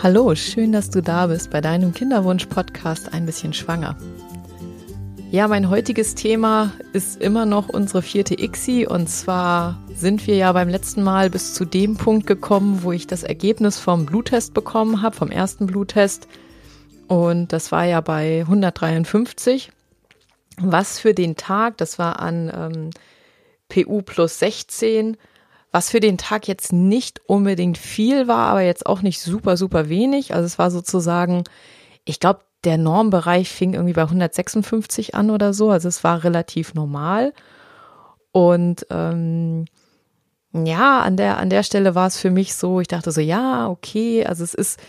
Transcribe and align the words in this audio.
Hallo, 0.00 0.32
schön, 0.36 0.70
dass 0.70 0.90
du 0.90 1.02
da 1.02 1.26
bist 1.26 1.50
bei 1.50 1.60
deinem 1.60 1.92
Kinderwunsch-Podcast 1.92 3.12
Ein 3.12 3.26
bisschen 3.26 3.52
schwanger. 3.52 3.96
Ja, 5.32 5.48
mein 5.48 5.70
heutiges 5.70 6.14
Thema 6.14 6.72
ist 6.92 7.20
immer 7.20 7.46
noch 7.46 7.68
unsere 7.68 8.02
vierte 8.02 8.40
ICSI 8.40 8.86
und 8.86 9.08
zwar 9.08 9.76
sind 9.92 10.24
wir 10.28 10.36
ja 10.36 10.52
beim 10.52 10.68
letzten 10.68 11.02
Mal 11.02 11.30
bis 11.30 11.52
zu 11.52 11.64
dem 11.64 11.96
Punkt 11.96 12.28
gekommen, 12.28 12.84
wo 12.84 12.92
ich 12.92 13.08
das 13.08 13.24
Ergebnis 13.24 13.80
vom 13.80 14.06
Bluttest 14.06 14.54
bekommen 14.54 15.02
habe, 15.02 15.16
vom 15.16 15.32
ersten 15.32 15.66
Bluttest 15.66 16.28
und 17.08 17.52
das 17.52 17.72
war 17.72 17.84
ja 17.84 18.00
bei 18.00 18.42
153. 18.42 19.72
Was 20.60 21.00
für 21.00 21.12
den 21.12 21.34
Tag, 21.34 21.76
das 21.76 21.98
war 21.98 22.20
an 22.20 22.52
ähm, 22.54 22.90
PU 23.68 24.02
plus 24.02 24.38
16, 24.38 25.16
was 25.70 25.90
für 25.90 26.00
den 26.00 26.18
Tag 26.18 26.48
jetzt 26.48 26.72
nicht 26.72 27.20
unbedingt 27.26 27.78
viel 27.78 28.28
war, 28.28 28.48
aber 28.48 28.62
jetzt 28.62 28.86
auch 28.86 29.02
nicht 29.02 29.20
super, 29.20 29.56
super 29.56 29.88
wenig. 29.88 30.34
Also 30.34 30.46
es 30.46 30.58
war 30.58 30.70
sozusagen, 30.70 31.44
ich 32.04 32.20
glaube, 32.20 32.40
der 32.64 32.78
Normbereich 32.78 33.50
fing 33.50 33.74
irgendwie 33.74 33.92
bei 33.92 34.02
156 34.02 35.14
an 35.14 35.30
oder 35.30 35.52
so. 35.52 35.70
Also 35.70 35.88
es 35.88 36.02
war 36.04 36.24
relativ 36.24 36.74
normal. 36.74 37.32
Und 38.32 38.86
ähm, 38.90 39.66
ja, 40.52 41.02
an 41.02 41.16
der, 41.16 41.38
an 41.38 41.50
der 41.50 41.62
Stelle 41.62 41.94
war 41.94 42.06
es 42.06 42.18
für 42.18 42.30
mich 42.30 42.54
so, 42.54 42.80
ich 42.80 42.88
dachte 42.88 43.12
so, 43.12 43.20
ja, 43.20 43.68
okay, 43.68 44.24
also 44.24 44.44
es 44.44 44.54
ist, 44.54 44.80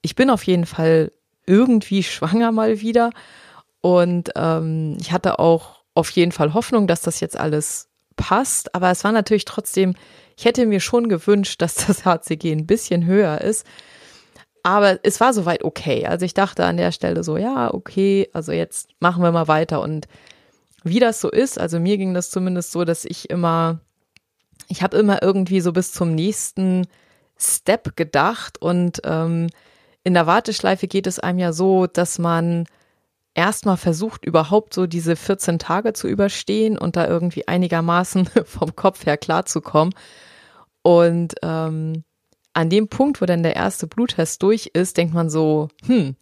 ich 0.00 0.14
bin 0.14 0.30
auf 0.30 0.44
jeden 0.44 0.66
Fall 0.66 1.12
irgendwie 1.46 2.02
schwanger 2.02 2.52
mal 2.52 2.80
wieder. 2.80 3.10
Und 3.80 4.30
ähm, 4.36 4.96
ich 5.00 5.12
hatte 5.12 5.38
auch 5.38 5.82
auf 5.94 6.10
jeden 6.10 6.32
Fall 6.32 6.54
Hoffnung, 6.54 6.86
dass 6.86 7.02
das 7.02 7.20
jetzt 7.20 7.38
alles 7.38 7.91
passt, 8.16 8.74
aber 8.74 8.90
es 8.90 9.04
war 9.04 9.12
natürlich 9.12 9.44
trotzdem, 9.44 9.94
ich 10.36 10.44
hätte 10.44 10.66
mir 10.66 10.80
schon 10.80 11.08
gewünscht, 11.08 11.62
dass 11.62 11.74
das 11.74 12.04
HCG 12.04 12.52
ein 12.52 12.66
bisschen 12.66 13.06
höher 13.06 13.40
ist. 13.40 13.66
Aber 14.62 15.00
es 15.02 15.20
war 15.20 15.34
soweit 15.34 15.64
okay. 15.64 16.06
Also 16.06 16.24
ich 16.24 16.34
dachte 16.34 16.64
an 16.64 16.76
der 16.76 16.92
Stelle 16.92 17.24
so, 17.24 17.36
ja, 17.36 17.72
okay, 17.74 18.28
also 18.32 18.52
jetzt 18.52 18.90
machen 19.00 19.22
wir 19.22 19.32
mal 19.32 19.48
weiter. 19.48 19.80
Und 19.80 20.06
wie 20.84 21.00
das 21.00 21.20
so 21.20 21.30
ist, 21.30 21.58
also 21.58 21.80
mir 21.80 21.98
ging 21.98 22.14
das 22.14 22.30
zumindest 22.30 22.72
so, 22.72 22.84
dass 22.84 23.04
ich 23.04 23.28
immer, 23.30 23.80
ich 24.68 24.82
habe 24.82 24.96
immer 24.96 25.22
irgendwie 25.22 25.60
so 25.60 25.72
bis 25.72 25.92
zum 25.92 26.14
nächsten 26.14 26.86
Step 27.38 27.96
gedacht. 27.96 28.62
Und 28.62 29.00
ähm, 29.04 29.48
in 30.04 30.14
der 30.14 30.26
Warteschleife 30.26 30.86
geht 30.86 31.08
es 31.08 31.18
einem 31.18 31.40
ja 31.40 31.52
so, 31.52 31.86
dass 31.88 32.18
man 32.20 32.66
erstmal 33.34 33.76
versucht, 33.76 34.24
überhaupt 34.24 34.74
so 34.74 34.86
diese 34.86 35.16
14 35.16 35.58
Tage 35.58 35.92
zu 35.92 36.08
überstehen 36.08 36.76
und 36.78 36.96
da 36.96 37.06
irgendwie 37.06 37.48
einigermaßen 37.48 38.26
vom 38.44 38.76
Kopf 38.76 39.06
her 39.06 39.16
klarzukommen. 39.16 39.94
Und 40.82 41.34
ähm, 41.42 42.04
an 42.52 42.70
dem 42.70 42.88
Punkt, 42.88 43.20
wo 43.20 43.26
dann 43.26 43.42
der 43.42 43.56
erste 43.56 43.86
Bluttest 43.86 44.42
durch 44.42 44.70
ist, 44.74 44.96
denkt 44.96 45.14
man 45.14 45.30
so, 45.30 45.68
hm, 45.86 46.16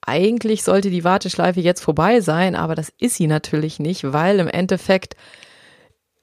eigentlich 0.00 0.62
sollte 0.62 0.90
die 0.90 1.04
Warteschleife 1.04 1.60
jetzt 1.60 1.80
vorbei 1.80 2.20
sein, 2.20 2.54
aber 2.54 2.74
das 2.74 2.92
ist 2.98 3.16
sie 3.16 3.26
natürlich 3.26 3.78
nicht, 3.78 4.12
weil 4.12 4.38
im 4.38 4.48
Endeffekt 4.48 5.16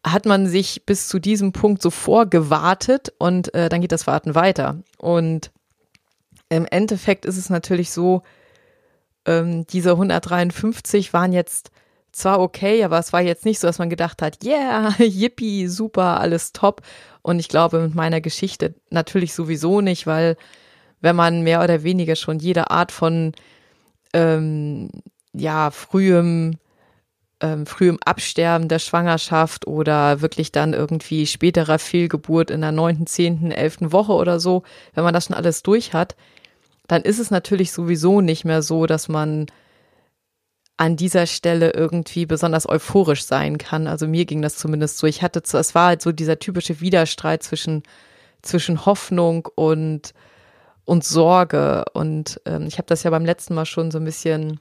hat 0.06 0.26
man 0.26 0.48
sich 0.48 0.86
bis 0.86 1.08
zu 1.08 1.20
diesem 1.20 1.52
Punkt 1.52 1.82
so 1.82 1.92
vorgewartet 1.92 3.14
und 3.20 3.54
äh, 3.54 3.70
dann 3.70 3.82
geht 3.82 3.92
das 3.92 4.08
Warten 4.08 4.34
weiter. 4.34 4.82
Und 4.98 5.52
im 6.50 6.66
Endeffekt 6.66 7.26
ist 7.26 7.38
es 7.38 7.50
natürlich 7.50 7.92
so, 7.92 8.24
ähm, 9.26 9.66
diese 9.68 9.92
153 9.92 11.14
waren 11.14 11.34
jetzt 11.34 11.72
zwar 12.12 12.40
okay, 12.42 12.84
aber 12.84 13.00
es 13.00 13.14
war 13.14 13.22
jetzt 13.22 13.46
nicht 13.46 13.60
so, 13.60 13.68
dass 13.68 13.80
man 13.80 13.90
gedacht 13.90 14.22
hat, 14.22 14.44
yeah, 14.44 14.94
yippie, 15.00 15.68
super, 15.68 16.20
alles 16.20 16.52
top. 16.54 16.82
Und 17.22 17.40
ich 17.40 17.48
glaube 17.48 17.80
mit 17.80 17.96
meiner 17.96 18.22
Geschichte 18.22 18.76
natürlich 18.90 19.34
sowieso 19.34 19.82
nicht, 19.82 20.08
weil 20.08 20.36
wenn 21.00 21.16
man 21.16 21.42
mehr 21.44 21.64
oder 21.64 21.84
weniger 21.84 22.16
schon 22.16 22.40
jede 22.40 22.70
Art 22.72 22.92
von 22.92 23.34
ähm, 24.14 24.90
ja 25.34 25.72
frühem 25.72 26.58
ähm, 27.42 27.66
frühem 27.66 27.98
Absterben 28.06 28.68
der 28.68 28.80
Schwangerschaft 28.80 29.66
oder 29.66 30.22
wirklich 30.22 30.52
dann 30.52 30.74
irgendwie 30.74 31.26
späterer 31.26 31.80
Fehlgeburt 31.80 32.52
in 32.52 32.62
der 32.62 32.72
neunten, 32.72 33.08
zehnten, 33.08 33.52
elften 33.52 33.92
Woche 33.92 34.14
oder 34.14 34.40
so, 34.40 34.64
wenn 34.94 35.04
man 35.04 35.14
das 35.14 35.26
schon 35.26 35.36
alles 35.36 35.64
durch 35.64 35.94
hat, 35.94 36.16
dann 36.92 37.04
ist 37.04 37.20
es 37.20 37.32
natürlich 37.32 37.72
sowieso 37.72 38.20
nicht 38.20 38.44
mehr 38.44 38.62
so, 38.62 38.86
dass 38.86 39.08
man 39.08 39.46
an 40.76 40.98
dieser 40.98 41.26
Stelle 41.26 41.72
irgendwie 41.72 42.26
besonders 42.26 42.68
euphorisch 42.68 43.24
sein 43.24 43.58
kann. 43.58 43.88
Also 43.88 44.10
mir 44.10 44.26
ging 44.26 44.42
das 44.42 44.58
zumindest 44.58 44.98
so. 44.98 45.08
Ich 45.08 45.22
hatte, 45.22 45.42
zu, 45.42 45.58
es 45.58 45.74
war 45.74 45.88
halt 45.88 46.02
so 46.02 46.12
dieser 46.12 46.40
typische 46.40 46.82
Widerstreit 46.82 47.44
zwischen, 47.44 47.84
zwischen 48.42 48.86
Hoffnung 48.86 49.48
und, 49.56 50.14
und 50.84 51.06
Sorge. 51.06 51.86
Und 51.94 52.42
ähm, 52.44 52.68
ich 52.68 52.78
habe 52.78 52.88
das 52.88 53.04
ja 53.04 53.10
beim 53.10 53.24
letzten 53.24 53.56
Mal 53.56 53.66
schon 53.66 53.90
so 53.90 53.98
ein 53.98 54.04
bisschen 54.04 54.60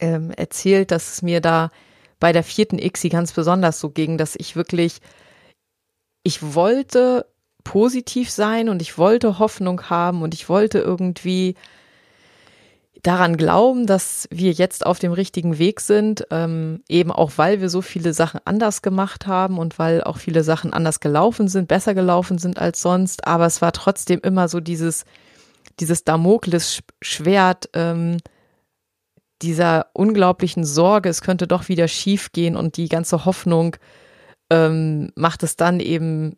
ähm, 0.00 0.32
erzählt, 0.32 0.90
dass 0.90 1.12
es 1.12 1.22
mir 1.22 1.40
da 1.40 1.70
bei 2.18 2.32
der 2.32 2.42
vierten 2.42 2.80
ICSI 2.80 3.08
ganz 3.08 3.32
besonders 3.32 3.78
so 3.78 3.90
ging, 3.90 4.18
dass 4.18 4.34
ich 4.34 4.56
wirklich, 4.56 5.00
ich 6.24 6.54
wollte 6.56 7.24
positiv 7.64 8.30
sein 8.30 8.68
und 8.68 8.82
ich 8.82 8.98
wollte 8.98 9.38
Hoffnung 9.38 9.90
haben 9.90 10.22
und 10.22 10.34
ich 10.34 10.48
wollte 10.48 10.78
irgendwie 10.78 11.54
daran 13.02 13.36
glauben, 13.36 13.86
dass 13.86 14.28
wir 14.30 14.52
jetzt 14.52 14.84
auf 14.84 14.98
dem 14.98 15.12
richtigen 15.12 15.58
Weg 15.58 15.80
sind, 15.80 16.26
ähm, 16.30 16.82
eben 16.88 17.10
auch 17.10 17.32
weil 17.36 17.60
wir 17.60 17.70
so 17.70 17.80
viele 17.80 18.12
Sachen 18.12 18.40
anders 18.44 18.82
gemacht 18.82 19.26
haben 19.26 19.58
und 19.58 19.78
weil 19.78 20.02
auch 20.02 20.18
viele 20.18 20.44
Sachen 20.44 20.72
anders 20.72 21.00
gelaufen 21.00 21.48
sind, 21.48 21.68
besser 21.68 21.94
gelaufen 21.94 22.38
sind 22.38 22.58
als 22.58 22.82
sonst. 22.82 23.26
Aber 23.26 23.46
es 23.46 23.62
war 23.62 23.72
trotzdem 23.72 24.20
immer 24.22 24.48
so 24.48 24.60
dieses, 24.60 25.04
dieses 25.78 26.04
Damoklesschwert 26.04 27.70
ähm, 27.72 28.18
dieser 29.42 29.86
unglaublichen 29.94 30.64
Sorge, 30.64 31.08
es 31.08 31.22
könnte 31.22 31.46
doch 31.46 31.68
wieder 31.68 31.88
schief 31.88 32.32
gehen 32.32 32.56
und 32.56 32.76
die 32.76 32.88
ganze 32.88 33.24
Hoffnung 33.24 33.76
ähm, 34.50 35.12
macht 35.14 35.42
es 35.42 35.56
dann 35.56 35.80
eben 35.80 36.36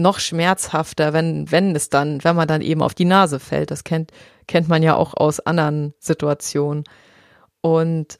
noch 0.00 0.18
schmerzhafter, 0.18 1.12
wenn, 1.12 1.50
wenn 1.50 1.74
es 1.76 1.90
dann, 1.90 2.22
wenn 2.24 2.36
man 2.36 2.48
dann 2.48 2.62
eben 2.62 2.82
auf 2.82 2.94
die 2.94 3.04
Nase 3.04 3.38
fällt. 3.38 3.70
Das 3.70 3.84
kennt, 3.84 4.12
kennt 4.46 4.68
man 4.68 4.82
ja 4.82 4.96
auch 4.96 5.14
aus 5.14 5.40
anderen 5.40 5.94
Situationen. 5.98 6.84
Und 7.60 8.18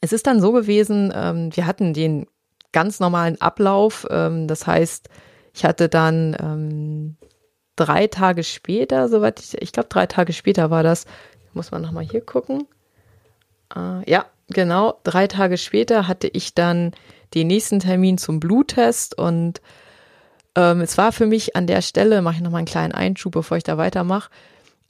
es 0.00 0.12
ist 0.12 0.26
dann 0.26 0.40
so 0.40 0.52
gewesen, 0.52 1.12
ähm, 1.14 1.50
wir 1.54 1.66
hatten 1.66 1.92
den 1.92 2.26
ganz 2.72 3.00
normalen 3.00 3.40
Ablauf. 3.40 4.06
Ähm, 4.10 4.46
das 4.46 4.66
heißt, 4.66 5.08
ich 5.54 5.64
hatte 5.64 5.88
dann 5.88 6.36
ähm, 6.40 7.16
drei 7.76 8.06
Tage 8.06 8.44
später, 8.44 9.08
soweit 9.08 9.40
ich, 9.40 9.60
ich 9.60 9.72
glaube, 9.72 9.88
drei 9.88 10.06
Tage 10.06 10.32
später 10.32 10.70
war 10.70 10.82
das, 10.82 11.06
muss 11.52 11.70
man 11.70 11.82
nochmal 11.82 12.04
hier 12.04 12.20
gucken. 12.20 12.66
Äh, 13.74 14.08
ja, 14.10 14.26
genau, 14.48 15.00
drei 15.04 15.26
Tage 15.26 15.58
später 15.58 16.06
hatte 16.06 16.28
ich 16.28 16.54
dann 16.54 16.92
den 17.34 17.48
nächsten 17.48 17.80
Termin 17.80 18.18
zum 18.18 18.40
Bluttest 18.40 19.18
und 19.18 19.60
ähm, 20.56 20.80
es 20.80 20.98
war 20.98 21.12
für 21.12 21.26
mich 21.26 21.56
an 21.56 21.66
der 21.66 21.82
Stelle, 21.82 22.22
mache 22.22 22.36
ich 22.36 22.40
noch 22.40 22.50
mal 22.50 22.58
einen 22.58 22.66
kleinen 22.66 22.92
Einschub, 22.92 23.32
bevor 23.32 23.56
ich 23.56 23.64
da 23.64 23.78
weitermache. 23.78 24.30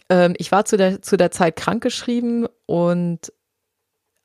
Ähm, 0.09 0.35
ich 0.39 0.53
war 0.53 0.65
zu 0.65 0.77
der, 0.77 1.03
zu 1.03 1.17
der 1.17 1.31
Zeit 1.31 1.57
krankgeschrieben 1.57 2.47
und 2.67 3.33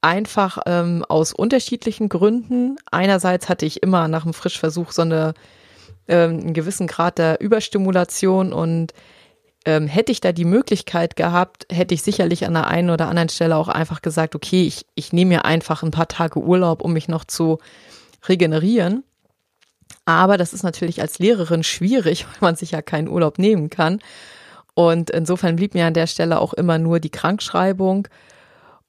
einfach 0.02 0.60
ähm, 0.66 1.06
aus 1.08 1.34
unterschiedlichen 1.34 2.10
Gründen. 2.10 2.78
Einerseits 2.92 3.50
hatte 3.50 3.66
ich 3.66 3.82
immer 3.82 4.08
nach 4.08 4.24
dem 4.24 4.34
Frischversuch 4.34 4.92
so 4.92 5.02
eine, 5.02 5.34
ähm, 6.08 6.40
einen 6.42 6.54
gewissen 6.54 6.88
Grad 6.88 7.18
der 7.18 7.40
Überstimulation 7.40 8.52
und 8.52 8.94
ähm, 9.66 9.88
hätte 9.88 10.12
ich 10.12 10.20
da 10.20 10.34
die 10.34 10.46
Möglichkeit 10.46 11.16
gehabt, 11.16 11.66
hätte 11.72 11.94
ich 11.94 12.04
sicherlich 12.04 12.46
an 12.46 12.54
der 12.54 12.68
einen 12.68 12.90
oder 12.90 13.08
anderen 13.08 13.30
Stelle 13.30 13.56
auch 13.56 13.70
einfach 13.70 14.02
gesagt, 14.02 14.36
okay, 14.36 14.68
ich, 14.68 14.86
ich 14.96 15.14
nehme 15.14 15.36
mir 15.36 15.46
einfach 15.46 15.84
ein 15.84 15.92
paar 15.92 16.10
Tage 16.10 16.40
Urlaub, 16.40 16.82
um 16.82 16.92
mich 16.92 17.08
noch 17.08 17.24
zu 17.24 17.60
regenerieren. 18.28 19.04
Aber 20.06 20.38
das 20.38 20.54
ist 20.54 20.64
natürlich 20.64 21.02
als 21.02 21.20
Lehrerin 21.20 21.64
schwierig, 21.64 22.26
weil 22.40 22.50
man 22.50 22.56
sich 22.56 22.72
ja 22.72 22.82
keinen 22.82 23.08
Urlaub 23.08 23.40
nehmen 23.40 23.70
kann. 23.70 24.00
Und 24.76 25.10
insofern 25.12 25.56
blieb 25.56 25.76
mir 25.76 25.86
an 25.86 25.94
der 25.94 26.08
Stelle 26.08 26.40
auch 26.40 26.54
immer 26.54 26.80
nur 26.80 27.00
die 27.00 27.12
Krankschreibung. 27.12 28.08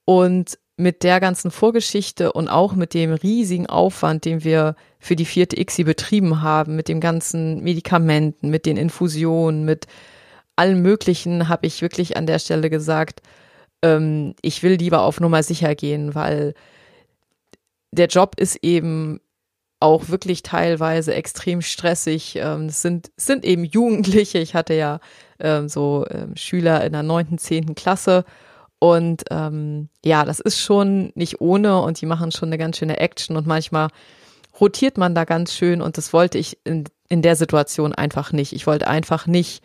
Und 0.05 0.58
mit 0.76 1.02
der 1.02 1.20
ganzen 1.20 1.50
Vorgeschichte 1.50 2.32
und 2.32 2.49
auch 2.49 2.75
mit 2.75 2.94
dem 2.94 3.12
riesigen 3.12 3.66
Aufwand, 3.66 4.25
den 4.25 4.43
wir 4.43 4.75
für 4.99 5.14
die 5.14 5.25
vierte 5.25 5.58
ICSI 5.58 5.84
betrieben 5.84 6.43
haben, 6.43 6.75
mit 6.75 6.88
den 6.88 7.00
ganzen 7.00 7.62
Medikamenten, 7.62 8.50
mit 8.50 8.66
den 8.66 8.76
Infusionen, 8.76 9.64
mit 9.64 9.87
allem 10.56 10.82
Möglichen, 10.82 11.49
habe 11.49 11.66
ich 11.66 11.81
wirklich 11.81 12.16
an 12.16 12.26
der 12.26 12.40
Stelle 12.40 12.70
gesagt, 12.70 13.22
ähm, 13.82 14.34
ich 14.43 14.62
will 14.62 14.75
lieber 14.75 15.02
auf 15.02 15.20
Nummer 15.20 15.43
sicher 15.43 15.75
gehen, 15.75 16.14
weil 16.14 16.55
der 17.93 18.08
Job 18.08 18.34
ist 18.37 18.56
eben 18.62 19.20
auch 19.85 20.09
wirklich 20.09 20.43
teilweise 20.43 21.15
extrem 21.15 21.61
stressig. 21.61 22.37
Ähm, 22.37 22.67
es 22.67 22.81
sind, 22.81 23.13
sind 23.19 23.45
eben 23.45 23.65
Jugendliche. 23.65 24.39
Ich 24.39 24.55
hatte 24.55 24.73
ja 24.73 24.99
ähm, 25.39 25.69
so 25.69 26.07
ähm, 26.09 26.35
Schüler 26.37 26.83
in 26.85 26.93
der 26.93 27.03
neunten, 27.03 27.37
zehnten 27.37 27.75
Klasse. 27.75 28.25
Und 28.79 29.25
ähm, 29.31 29.91
ja, 30.03 30.25
das 30.25 30.41
ist 30.41 30.59
schon 30.59 31.13
nicht 31.15 31.43
ohne 31.43 31.83
und 31.83 32.01
die 32.01 32.07
machen 32.07 32.33
schon 32.33 32.49
eine 32.49 32.57
ganz 32.57 32.79
schöne 32.79 32.99
Action 32.99 33.37
und 33.37 33.47
manchmal 33.47 33.89
rotiert 34.59 34.97
man 34.97 35.15
da 35.15 35.25
ganz 35.25 35.53
schön 35.53 35.83
und 35.83 35.99
das 35.99 36.13
wollte 36.13 36.39
ich 36.39 36.59
in, 36.65 36.85
in 37.09 37.21
der 37.21 37.37
Situation 37.37 37.95
einfach 37.95 38.33
nicht. 38.33 38.53
Ich 38.55 38.67
wollte 38.67 38.89
einfach 38.89 39.27
nicht 39.27 39.63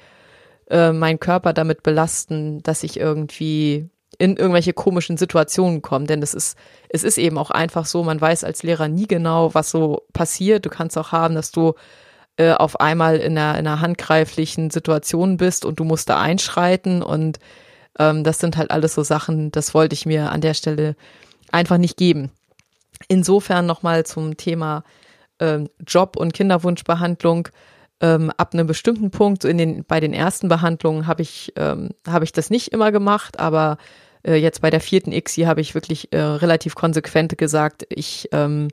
äh, 0.69 0.92
meinen 0.92 1.19
Körper 1.19 1.54
damit 1.54 1.81
belasten, 1.81 2.62
dass 2.63 2.83
ich 2.83 3.00
irgendwie 3.00 3.89
in 4.19 4.36
irgendwelche 4.38 4.74
komischen 4.74 5.18
Situationen 5.18 5.81
komme. 5.81 6.06
Denn 6.06 6.21
es 6.21 6.33
ist, 6.33 6.57
es 6.89 7.04
ist 7.04 7.18
eben 7.18 7.38
auch 7.38 7.50
einfach 7.50 7.86
so, 7.86 8.04
man 8.04 8.21
weiß 8.21 8.44
als 8.44 8.62
Lehrer 8.62 8.88
nie 8.88 9.07
genau, 9.07 9.56
was 9.56 9.71
so 9.71 10.04
passiert. 10.13 10.66
Du 10.66 10.69
kannst 10.69 10.98
auch 10.98 11.12
haben, 11.12 11.33
dass 11.33 11.51
du 11.51 11.74
äh, 12.38 12.51
auf 12.51 12.80
einmal 12.80 13.18
in 13.18 13.38
einer, 13.38 13.57
in 13.57 13.66
einer 13.66 13.81
handgreiflichen 13.81 14.69
Situation 14.69 15.38
bist 15.38 15.66
und 15.66 15.80
du 15.80 15.86
musst 15.86 16.10
da 16.10 16.21
einschreiten 16.21 17.01
und 17.01 17.39
ähm, 17.98 18.24
das 18.24 18.39
sind 18.39 18.57
halt 18.57 18.71
alles 18.71 18.94
so 18.94 19.04
Sachen, 19.04 19.51
das 19.51 19.74
wollte 19.74 19.94
ich 19.94 20.06
mir 20.06 20.31
an 20.31 20.42
der 20.42 20.54
Stelle 20.54 20.95
einfach 21.51 21.77
nicht 21.77 21.98
geben. 21.98 22.31
Insofern 23.07 23.66
nochmal 23.66 24.06
zum 24.06 24.38
Thema 24.38 24.83
ähm, 25.39 25.69
Job 25.86 26.18
und 26.18 26.33
Kinderwunschbehandlung. 26.33 27.50
Ähm, 28.01 28.31
ab 28.38 28.54
einem 28.54 28.68
bestimmten 28.68 29.12
Punkt, 29.12 29.44
in 29.44 29.57
den, 29.57 29.83
bei 29.83 30.00
den 30.00 30.13
ersten 30.13 30.48
Behandlungen 30.48 31.07
habe 31.07 31.21
ich, 31.21 31.51
ähm, 31.57 31.89
habe 32.07 32.24
ich 32.24 32.31
das 32.31 32.50
nicht 32.50 32.69
immer 32.69 32.94
gemacht, 32.94 33.39
aber 33.39 33.77
äh, 34.24 34.36
jetzt 34.36 34.62
bei 34.62 34.69
der 34.69 34.81
vierten 34.81 35.12
ICSI 35.12 35.44
habe 35.44 35.62
ich 35.62 35.75
wirklich 35.75 36.12
äh, 36.12 36.19
relativ 36.19 36.75
konsequent 36.75 37.38
gesagt, 37.38 37.86
ich, 37.89 38.30
ähm, 38.31 38.69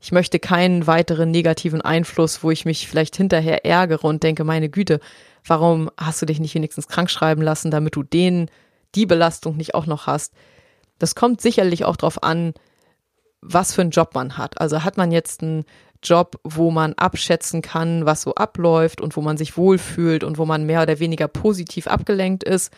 ich 0.00 0.12
möchte 0.12 0.38
keinen 0.38 0.86
weiteren 0.86 1.30
negativen 1.30 1.80
Einfluss, 1.80 2.42
wo 2.42 2.50
ich 2.50 2.64
mich 2.64 2.88
vielleicht 2.88 3.16
hinterher 3.16 3.64
ärgere 3.64 4.04
und 4.04 4.22
denke, 4.22 4.44
meine 4.44 4.68
Güte, 4.68 5.00
warum 5.46 5.90
hast 5.96 6.22
du 6.22 6.26
dich 6.26 6.40
nicht 6.40 6.54
wenigstens 6.54 6.88
krank 6.88 7.10
schreiben 7.10 7.42
lassen, 7.42 7.70
damit 7.70 7.96
du 7.96 8.02
den, 8.02 8.50
die 8.94 9.06
Belastung 9.06 9.56
nicht 9.56 9.74
auch 9.74 9.86
noch 9.86 10.06
hast. 10.06 10.34
Das 10.98 11.14
kommt 11.14 11.40
sicherlich 11.40 11.84
auch 11.84 11.96
darauf 11.96 12.22
an, 12.22 12.54
was 13.40 13.74
für 13.74 13.80
einen 13.80 13.90
Job 13.90 14.14
man 14.14 14.36
hat. 14.36 14.60
Also 14.60 14.84
hat 14.84 14.96
man 14.96 15.12
jetzt 15.12 15.42
einen 15.42 15.64
Job, 16.02 16.38
wo 16.44 16.70
man 16.70 16.94
abschätzen 16.94 17.62
kann, 17.62 18.06
was 18.06 18.22
so 18.22 18.34
abläuft 18.34 19.00
und 19.00 19.16
wo 19.16 19.20
man 19.20 19.36
sich 19.36 19.56
wohlfühlt 19.56 20.24
und 20.24 20.38
wo 20.38 20.44
man 20.44 20.64
mehr 20.64 20.82
oder 20.82 20.98
weniger 20.98 21.28
positiv 21.28 21.86
abgelenkt 21.86 22.44
ist, 22.44 22.72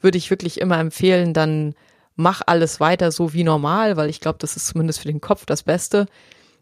würde 0.00 0.18
ich 0.18 0.30
wirklich 0.30 0.60
immer 0.60 0.78
empfehlen, 0.78 1.32
dann 1.34 1.74
mach 2.14 2.42
alles 2.46 2.80
weiter 2.80 3.12
so 3.12 3.32
wie 3.32 3.44
normal, 3.44 3.96
weil 3.96 4.08
ich 4.10 4.20
glaube, 4.20 4.38
das 4.38 4.56
ist 4.56 4.68
zumindest 4.68 5.00
für 5.00 5.08
den 5.08 5.20
Kopf 5.20 5.46
das 5.46 5.62
Beste. 5.62 6.06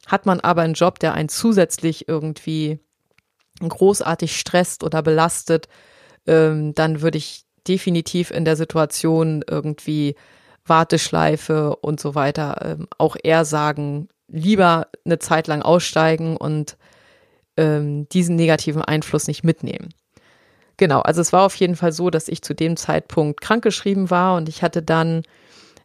Hat 0.06 0.26
man 0.26 0.40
aber 0.40 0.62
einen 0.62 0.74
Job, 0.74 0.98
der 0.98 1.14
einen 1.14 1.28
zusätzlich 1.28 2.08
irgendwie 2.08 2.80
großartig 3.60 4.36
stresst 4.38 4.82
oder 4.82 5.02
belastet, 5.02 5.68
ähm, 6.26 6.74
dann 6.74 7.00
würde 7.02 7.18
ich 7.18 7.44
definitiv 7.66 8.30
in 8.30 8.44
der 8.44 8.56
Situation 8.56 9.44
irgendwie 9.48 10.16
Warteschleife 10.66 11.76
und 11.76 12.00
so 12.00 12.14
weiter 12.14 12.76
ähm, 12.78 12.88
auch 12.98 13.16
eher 13.22 13.44
sagen, 13.44 14.08
lieber 14.28 14.88
eine 15.04 15.18
Zeit 15.18 15.46
lang 15.46 15.62
aussteigen 15.62 16.36
und 16.36 16.76
ähm, 17.56 18.08
diesen 18.08 18.36
negativen 18.36 18.82
Einfluss 18.82 19.28
nicht 19.28 19.44
mitnehmen. 19.44 19.90
Genau, 20.76 21.00
also 21.00 21.20
es 21.20 21.32
war 21.32 21.42
auf 21.42 21.54
jeden 21.56 21.76
Fall 21.76 21.92
so, 21.92 22.10
dass 22.10 22.28
ich 22.28 22.42
zu 22.42 22.54
dem 22.54 22.76
Zeitpunkt 22.76 23.40
krankgeschrieben 23.40 24.10
war 24.10 24.36
und 24.36 24.48
ich 24.48 24.62
hatte 24.62 24.82
dann, 24.82 25.22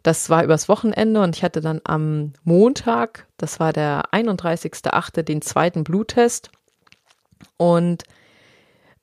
das 0.03 0.29
war 0.29 0.43
übers 0.43 0.67
Wochenende 0.67 1.21
und 1.21 1.35
ich 1.35 1.43
hatte 1.43 1.61
dann 1.61 1.81
am 1.83 2.33
Montag, 2.43 3.27
das 3.37 3.59
war 3.59 3.71
der 3.71 4.03
31.8., 4.11 5.21
den 5.21 5.41
zweiten 5.41 5.83
Bluttest 5.83 6.49
und 7.57 8.03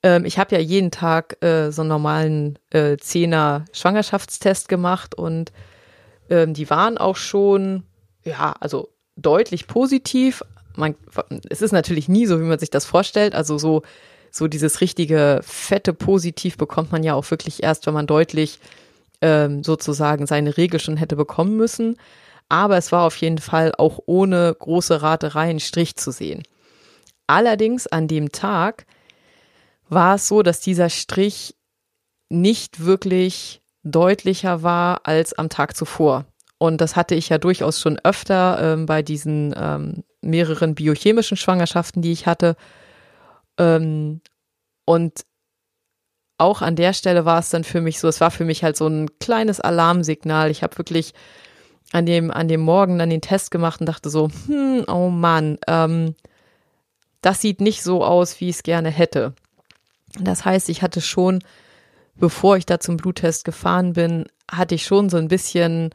ähm, 0.02 0.24
ich 0.24 0.38
habe 0.38 0.54
ja 0.54 0.60
jeden 0.60 0.90
Tag 0.90 1.42
äh, 1.42 1.70
so 1.70 1.82
einen 1.82 1.88
normalen 1.88 2.58
äh, 2.70 2.96
Zehner 2.96 3.64
Schwangerschaftstest 3.72 4.68
gemacht 4.68 5.14
und 5.14 5.52
ähm, 6.30 6.54
die 6.54 6.68
waren 6.70 6.98
auch 6.98 7.16
schon, 7.16 7.84
ja, 8.24 8.54
also 8.60 8.88
deutlich 9.16 9.66
positiv. 9.66 10.42
Man, 10.74 10.94
es 11.48 11.62
ist 11.62 11.72
natürlich 11.72 12.08
nie 12.08 12.26
so, 12.26 12.40
wie 12.40 12.44
man 12.44 12.58
sich 12.58 12.70
das 12.70 12.84
vorstellt. 12.84 13.34
Also 13.34 13.58
so, 13.58 13.82
so 14.36 14.48
dieses 14.48 14.80
richtige 14.80 15.40
fette 15.42 15.94
Positiv 15.94 16.58
bekommt 16.58 16.92
man 16.92 17.02
ja 17.02 17.14
auch 17.14 17.30
wirklich 17.30 17.62
erst, 17.62 17.86
wenn 17.86 17.94
man 17.94 18.06
deutlich 18.06 18.58
ähm, 19.22 19.64
sozusagen 19.64 20.26
seine 20.26 20.56
Regel 20.56 20.78
schon 20.78 20.96
hätte 20.98 21.16
bekommen 21.16 21.56
müssen. 21.56 21.96
Aber 22.48 22.76
es 22.76 22.92
war 22.92 23.04
auf 23.04 23.16
jeden 23.16 23.38
Fall 23.38 23.72
auch 23.76 23.98
ohne 24.06 24.54
große 24.56 25.02
Ratereien 25.02 25.58
Strich 25.58 25.96
zu 25.96 26.10
sehen. 26.10 26.42
Allerdings 27.26 27.86
an 27.86 28.08
dem 28.08 28.30
Tag 28.30 28.86
war 29.88 30.16
es 30.16 30.28
so, 30.28 30.42
dass 30.42 30.60
dieser 30.60 30.90
Strich 30.90 31.56
nicht 32.28 32.84
wirklich 32.84 33.62
deutlicher 33.82 34.62
war 34.62 35.00
als 35.04 35.32
am 35.32 35.48
Tag 35.48 35.76
zuvor. 35.76 36.26
Und 36.58 36.80
das 36.80 36.94
hatte 36.94 37.14
ich 37.14 37.28
ja 37.28 37.38
durchaus 37.38 37.80
schon 37.80 37.98
öfter 38.02 38.58
ähm, 38.60 38.86
bei 38.86 39.02
diesen 39.02 39.54
ähm, 39.56 40.04
mehreren 40.20 40.74
biochemischen 40.74 41.36
Schwangerschaften, 41.36 42.02
die 42.02 42.12
ich 42.12 42.26
hatte. 42.26 42.56
Ähm, 43.58 44.20
und 44.84 45.24
auch 46.38 46.62
an 46.62 46.76
der 46.76 46.92
Stelle 46.92 47.24
war 47.24 47.38
es 47.38 47.50
dann 47.50 47.64
für 47.64 47.80
mich 47.80 47.98
so, 47.98 48.08
es 48.08 48.20
war 48.20 48.30
für 48.30 48.44
mich 48.44 48.62
halt 48.62 48.76
so 48.76 48.86
ein 48.86 49.18
kleines 49.18 49.60
Alarmsignal. 49.60 50.50
Ich 50.50 50.62
habe 50.62 50.76
wirklich 50.78 51.14
an 51.92 52.06
dem, 52.06 52.30
an 52.30 52.48
dem 52.48 52.60
Morgen 52.60 52.98
dann 52.98 53.10
den 53.10 53.20
Test 53.20 53.50
gemacht 53.50 53.80
und 53.80 53.86
dachte 53.86 54.10
so, 54.10 54.28
hm, 54.46 54.84
oh 54.88 55.08
Mann, 55.08 55.58
ähm, 55.66 56.14
das 57.22 57.40
sieht 57.40 57.60
nicht 57.60 57.82
so 57.82 58.04
aus, 58.04 58.40
wie 58.40 58.48
ich 58.48 58.56
es 58.56 58.62
gerne 58.62 58.90
hätte. 58.90 59.34
Das 60.20 60.44
heißt, 60.44 60.68
ich 60.68 60.82
hatte 60.82 61.00
schon, 61.00 61.42
bevor 62.14 62.56
ich 62.56 62.66
da 62.66 62.80
zum 62.80 62.96
Bluttest 62.96 63.44
gefahren 63.44 63.94
bin, 63.94 64.26
hatte 64.50 64.74
ich 64.74 64.84
schon 64.84 65.08
so 65.08 65.16
ein 65.16 65.28
bisschen, 65.28 65.90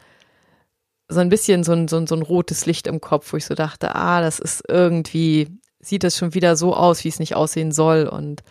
so 1.07 1.19
ein 1.19 1.29
bisschen 1.29 1.63
so 1.63 1.73
ein, 1.73 1.87
so 1.87 1.97
ein, 1.97 2.07
so 2.07 2.15
ein 2.15 2.21
rotes 2.21 2.65
Licht 2.65 2.87
im 2.87 3.01
Kopf, 3.01 3.31
wo 3.31 3.37
ich 3.37 3.45
so 3.45 3.53
dachte, 3.53 3.95
ah, 3.95 4.21
das 4.21 4.39
ist 4.39 4.63
irgendwie, 4.67 5.47
sieht 5.81 6.03
es 6.03 6.17
schon 6.17 6.33
wieder 6.33 6.55
so 6.55 6.75
aus, 6.75 7.03
wie 7.03 7.09
es 7.09 7.19
nicht 7.19 7.35
aussehen 7.35 7.71
soll. 7.71 8.07
Und 8.07 8.43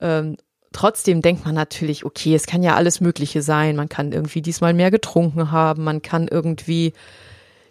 ähm, 0.00 0.36
trotzdem 0.72 1.22
denkt 1.22 1.44
man 1.44 1.54
natürlich, 1.54 2.04
okay, 2.04 2.34
es 2.34 2.46
kann 2.46 2.62
ja 2.62 2.74
alles 2.74 3.00
Mögliche 3.00 3.42
sein. 3.42 3.76
Man 3.76 3.88
kann 3.88 4.12
irgendwie 4.12 4.42
diesmal 4.42 4.74
mehr 4.74 4.90
getrunken 4.90 5.50
haben, 5.50 5.84
man 5.84 6.02
kann 6.02 6.28
irgendwie, 6.28 6.92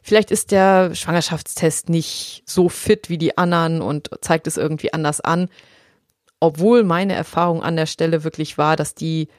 vielleicht 0.02 0.32
ist 0.32 0.52
der 0.52 0.96
Schwangerschaftstest 0.96 1.90
nicht 1.90 2.44
so 2.46 2.70
fit 2.70 3.10
wie 3.10 3.18
die 3.18 3.38
anderen 3.38 3.82
und 3.82 4.10
zeigt 4.22 4.48
es 4.48 4.58
irgendwie 4.58 4.94
anders 4.94 5.22
an 5.22 5.50
obwohl 6.42 6.84
meine 6.84 7.14
Erfahrung 7.14 7.64
an 7.64 7.78
der 7.78 7.86
Stelle 7.86 8.26
wirklich 8.26 8.58
war, 8.58 8.76
dass 8.76 8.94
die, 8.96 9.30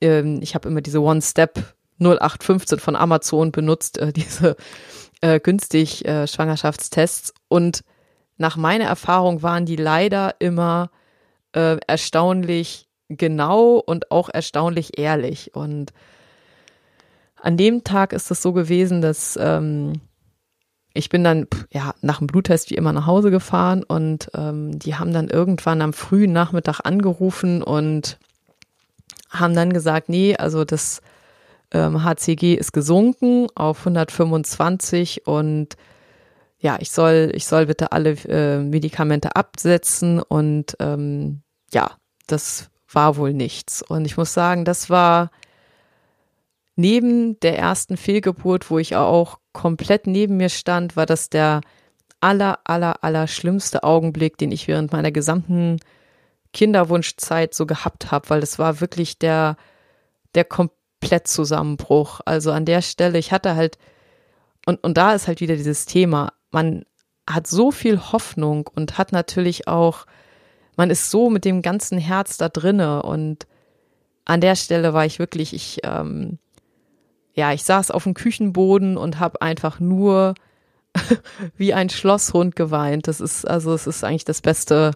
ähm, 0.00 0.40
ich 0.42 0.56
habe 0.56 0.68
immer 0.68 0.80
diese 0.80 1.00
One-Step 1.00 1.74
0815 2.00 2.80
von 2.80 2.96
Amazon 2.96 3.52
benutzt, 3.52 3.98
äh, 3.98 4.12
diese 4.16 4.56
äh, 5.20 5.38
günstig 5.38 6.04
äh, 6.06 6.26
Schwangerschaftstests. 6.26 7.34
Und 7.48 7.84
nach 8.38 8.56
meiner 8.56 8.84
Erfahrung 8.84 9.42
waren 9.42 9.66
die 9.66 9.76
leider 9.76 10.36
immer 10.38 10.90
äh, 11.52 11.76
erstaunlich 11.86 12.88
genau 13.08 13.74
und 13.74 14.10
auch 14.10 14.28
erstaunlich 14.32 14.98
ehrlich. 14.98 15.54
Und 15.54 15.92
an 17.42 17.56
dem 17.56 17.84
Tag 17.84 18.12
ist 18.12 18.30
es 18.30 18.42
so 18.42 18.52
gewesen, 18.52 19.00
dass 19.00 19.38
ähm, 19.40 20.00
ich 20.94 21.08
bin 21.08 21.24
dann 21.24 21.46
ja 21.72 21.94
nach 22.00 22.18
dem 22.18 22.26
Bluttest 22.26 22.70
wie 22.70 22.74
immer 22.74 22.92
nach 22.92 23.06
Hause 23.06 23.30
gefahren 23.30 23.82
und 23.82 24.30
ähm, 24.34 24.78
die 24.78 24.96
haben 24.96 25.12
dann 25.12 25.28
irgendwann 25.28 25.82
am 25.82 25.92
frühen 25.92 26.32
Nachmittag 26.32 26.80
angerufen 26.84 27.62
und 27.62 28.18
haben 29.30 29.54
dann 29.54 29.72
gesagt, 29.72 30.08
nee, 30.08 30.36
also 30.36 30.64
das 30.64 31.02
ähm, 31.72 32.02
HCG 32.02 32.54
ist 32.54 32.72
gesunken 32.72 33.46
auf 33.54 33.80
125 33.80 35.26
und 35.26 35.76
ja, 36.60 36.76
ich 36.80 36.90
soll, 36.90 37.30
ich 37.34 37.46
soll 37.46 37.66
bitte 37.66 37.92
alle 37.92 38.10
äh, 38.28 38.58
Medikamente 38.58 39.36
absetzen 39.36 40.20
und 40.20 40.76
ähm, 40.80 41.42
ja, 41.72 41.92
das 42.26 42.70
war 42.92 43.16
wohl 43.16 43.32
nichts. 43.32 43.82
Und 43.82 44.04
ich 44.04 44.16
muss 44.16 44.34
sagen, 44.34 44.64
das 44.64 44.90
war 44.90 45.30
neben 46.74 47.38
der 47.40 47.58
ersten 47.58 47.96
Fehlgeburt, 47.96 48.70
wo 48.70 48.78
ich 48.78 48.96
auch 48.96 49.38
komplett 49.52 50.06
neben 50.06 50.36
mir 50.36 50.48
stand, 50.48 50.96
war 50.96 51.06
das 51.06 51.30
der 51.30 51.60
aller, 52.20 52.58
aller, 52.64 53.04
aller 53.04 53.26
schlimmste 53.28 53.84
Augenblick, 53.84 54.38
den 54.38 54.50
ich 54.50 54.66
während 54.68 54.92
meiner 54.92 55.12
gesamten 55.12 55.78
Kinderwunschzeit 56.52 57.54
so 57.54 57.66
gehabt 57.66 58.10
habe, 58.10 58.30
weil 58.30 58.40
das 58.40 58.58
war 58.58 58.80
wirklich 58.80 59.18
der, 59.18 59.56
der 60.34 60.44
Komplettzusammenbruch. 60.44 62.20
Also 62.24 62.52
an 62.52 62.64
der 62.64 62.82
Stelle, 62.82 63.18
ich 63.18 63.32
hatte 63.32 63.54
halt, 63.54 63.78
und, 64.66 64.82
und 64.82 64.96
da 64.96 65.14
ist 65.14 65.28
halt 65.28 65.40
wieder 65.40 65.56
dieses 65.56 65.86
Thema, 65.86 66.32
man 66.50 66.84
hat 67.28 67.46
so 67.46 67.70
viel 67.70 68.00
Hoffnung 68.12 68.68
und 68.74 68.98
hat 68.98 69.12
natürlich 69.12 69.68
auch, 69.68 70.06
man 70.76 70.90
ist 70.90 71.10
so 71.10 71.30
mit 71.30 71.44
dem 71.44 71.62
ganzen 71.62 71.98
Herz 71.98 72.36
da 72.36 72.48
drinne 72.48 73.02
und 73.02 73.46
an 74.24 74.40
der 74.40 74.56
Stelle 74.56 74.92
war 74.92 75.06
ich 75.06 75.18
wirklich, 75.18 75.54
ich, 75.54 75.80
ähm, 75.84 76.38
ja, 77.34 77.52
ich 77.52 77.64
saß 77.64 77.90
auf 77.90 78.04
dem 78.04 78.14
Küchenboden 78.14 78.96
und 78.96 79.18
habe 79.18 79.42
einfach 79.42 79.80
nur 79.80 80.34
wie 81.56 81.72
ein 81.72 81.88
Schlosshund 81.88 82.56
geweint. 82.56 83.08
Das 83.08 83.20
ist, 83.20 83.46
also 83.46 83.72
es 83.72 83.86
ist 83.86 84.04
eigentlich 84.04 84.24
das 84.24 84.40
beste, 84.40 84.92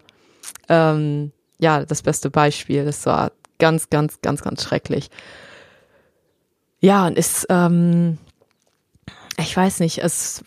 ähm, 0.69 1.31
ja, 1.59 1.85
das 1.85 2.01
beste 2.01 2.29
Beispiel. 2.29 2.85
Das 2.85 3.05
war 3.05 3.31
ganz, 3.59 3.89
ganz, 3.89 4.21
ganz, 4.21 4.41
ganz 4.41 4.63
schrecklich. 4.63 5.09
Ja, 6.79 7.07
und 7.07 7.17
ist, 7.17 7.47
ähm, 7.49 8.17
ich 9.37 9.55
weiß 9.55 9.79
nicht, 9.79 9.99
es, 9.99 10.43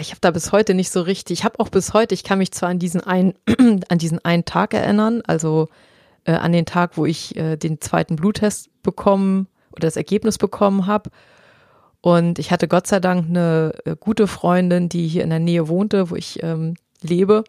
ich 0.00 0.10
habe 0.10 0.20
da 0.20 0.30
bis 0.30 0.52
heute 0.52 0.74
nicht 0.74 0.90
so 0.90 1.00
richtig, 1.00 1.38
ich 1.38 1.44
habe 1.44 1.58
auch 1.60 1.70
bis 1.70 1.94
heute, 1.94 2.14
ich 2.14 2.24
kann 2.24 2.38
mich 2.38 2.52
zwar 2.52 2.68
an 2.68 2.78
diesen 2.78 3.00
einen, 3.00 3.34
an 3.88 3.98
diesen 3.98 4.22
einen 4.24 4.44
Tag 4.44 4.74
erinnern, 4.74 5.22
also 5.26 5.68
äh, 6.24 6.32
an 6.32 6.52
den 6.52 6.66
Tag, 6.66 6.96
wo 6.96 7.06
ich 7.06 7.36
äh, 7.36 7.56
den 7.56 7.80
zweiten 7.80 8.16
Bluttest 8.16 8.70
bekommen 8.82 9.48
oder 9.72 9.86
das 9.86 9.96
Ergebnis 9.96 10.36
bekommen 10.36 10.86
habe. 10.86 11.10
Und 12.00 12.38
ich 12.38 12.50
hatte 12.50 12.68
Gott 12.68 12.86
sei 12.86 13.00
Dank 13.00 13.28
eine 13.28 13.72
äh, 13.84 13.96
gute 13.98 14.26
Freundin, 14.26 14.88
die 14.88 15.08
hier 15.08 15.24
in 15.24 15.30
der 15.30 15.40
Nähe 15.40 15.68
wohnte, 15.68 16.10
wo 16.10 16.16
ich 16.16 16.42
ähm, 16.42 16.74
lebe. 17.00 17.44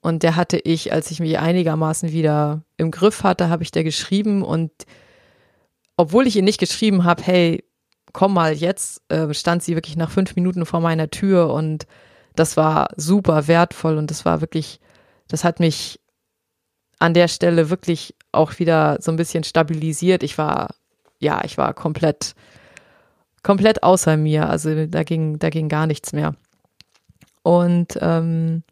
Und 0.00 0.22
der 0.22 0.36
hatte 0.36 0.58
ich, 0.58 0.92
als 0.92 1.10
ich 1.10 1.20
mich 1.20 1.38
einigermaßen 1.38 2.12
wieder 2.12 2.62
im 2.76 2.90
Griff 2.92 3.24
hatte, 3.24 3.48
habe 3.48 3.64
ich 3.64 3.72
der 3.72 3.84
geschrieben. 3.84 4.42
Und 4.42 4.70
obwohl 5.96 6.26
ich 6.26 6.36
ihr 6.36 6.42
nicht 6.42 6.60
geschrieben 6.60 7.04
habe, 7.04 7.22
hey, 7.24 7.64
komm 8.18 8.34
mal 8.34 8.52
jetzt, 8.52 9.00
äh, 9.12 9.32
stand 9.32 9.62
sie 9.62 9.76
wirklich 9.76 9.96
nach 9.96 10.10
fünf 10.10 10.34
Minuten 10.34 10.66
vor 10.66 10.80
meiner 10.80 11.08
Tür 11.08 11.54
und 11.54 11.86
das 12.34 12.56
war 12.56 12.88
super 12.96 13.46
wertvoll 13.46 13.96
und 13.96 14.10
das 14.10 14.24
war 14.24 14.40
wirklich, 14.40 14.80
das 15.28 15.44
hat 15.44 15.60
mich 15.60 16.00
an 16.98 17.14
der 17.14 17.28
Stelle 17.28 17.70
wirklich 17.70 18.16
auch 18.32 18.58
wieder 18.58 18.98
so 19.00 19.12
ein 19.12 19.16
bisschen 19.16 19.44
stabilisiert. 19.44 20.24
Ich 20.24 20.36
war, 20.36 20.74
ja, 21.20 21.44
ich 21.44 21.58
war 21.58 21.72
komplett, 21.74 22.34
komplett 23.44 23.84
außer 23.84 24.16
mir. 24.16 24.50
Also 24.50 24.86
da 24.86 25.04
ging, 25.04 25.38
da 25.38 25.48
ging 25.48 25.68
gar 25.68 25.86
nichts 25.86 26.12
mehr. 26.12 26.34
Und 27.44 28.00
ähm, 28.00 28.64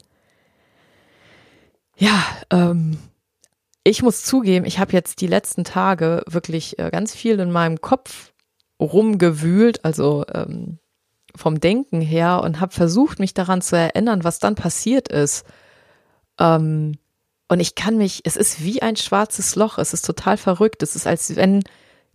ja, 1.97 2.21
ähm, 2.51 2.99
ich 3.85 4.03
muss 4.03 4.25
zugeben, 4.25 4.67
ich 4.67 4.81
habe 4.81 4.91
jetzt 4.91 5.21
die 5.21 5.29
letzten 5.29 5.63
Tage 5.63 6.25
wirklich 6.27 6.81
äh, 6.81 6.91
ganz 6.91 7.15
viel 7.15 7.39
in 7.39 7.53
meinem 7.53 7.81
Kopf 7.81 8.33
rumgewühlt, 8.81 9.85
also 9.85 10.25
ähm, 10.33 10.79
vom 11.35 11.61
Denken 11.61 12.01
her 12.01 12.41
und 12.43 12.61
habe 12.61 12.73
versucht, 12.73 13.19
mich 13.19 13.35
daran 13.35 13.61
zu 13.61 13.77
erinnern, 13.77 14.25
was 14.25 14.39
dann 14.39 14.55
passiert 14.55 15.09
ist. 15.09 15.45
Ähm, 16.39 16.99
und 17.49 17.61
ich 17.61 17.75
kann 17.75 17.97
mich, 17.97 18.23
es 18.25 18.37
ist 18.37 18.63
wie 18.63 18.83
ein 18.83 18.97
schwarzes 18.97 19.55
Loch, 19.55 19.79
es 19.79 19.93
ist 19.93 20.05
total 20.05 20.37
verrückt. 20.37 20.83
Es 20.83 20.97
ist, 20.97 21.07
als 21.07 21.37
wenn 21.37 21.63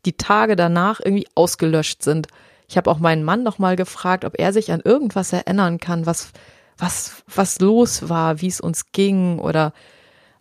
die 0.06 0.18
Tage 0.18 0.56
danach 0.56 1.00
irgendwie 1.04 1.28
ausgelöscht 1.36 2.04
sind. 2.04 2.28
Ich 2.68 2.78
habe 2.78 2.90
auch 2.90 3.00
meinen 3.00 3.24
Mann 3.24 3.44
nochmal 3.44 3.76
gefragt, 3.76 4.26
ob 4.26 4.40
er 4.40 4.54
sich 4.54 4.72
an 4.72 4.82
irgendwas 4.82 5.32
erinnern 5.32 5.80
kann, 5.80 6.06
was, 6.06 6.32
was, 6.78 7.24
was 7.34 7.60
los 7.60 8.10
war, 8.10 8.42
wie 8.42 8.48
es 8.48 8.60
uns 8.60 8.92
ging. 8.92 9.40
Oder 9.40 9.74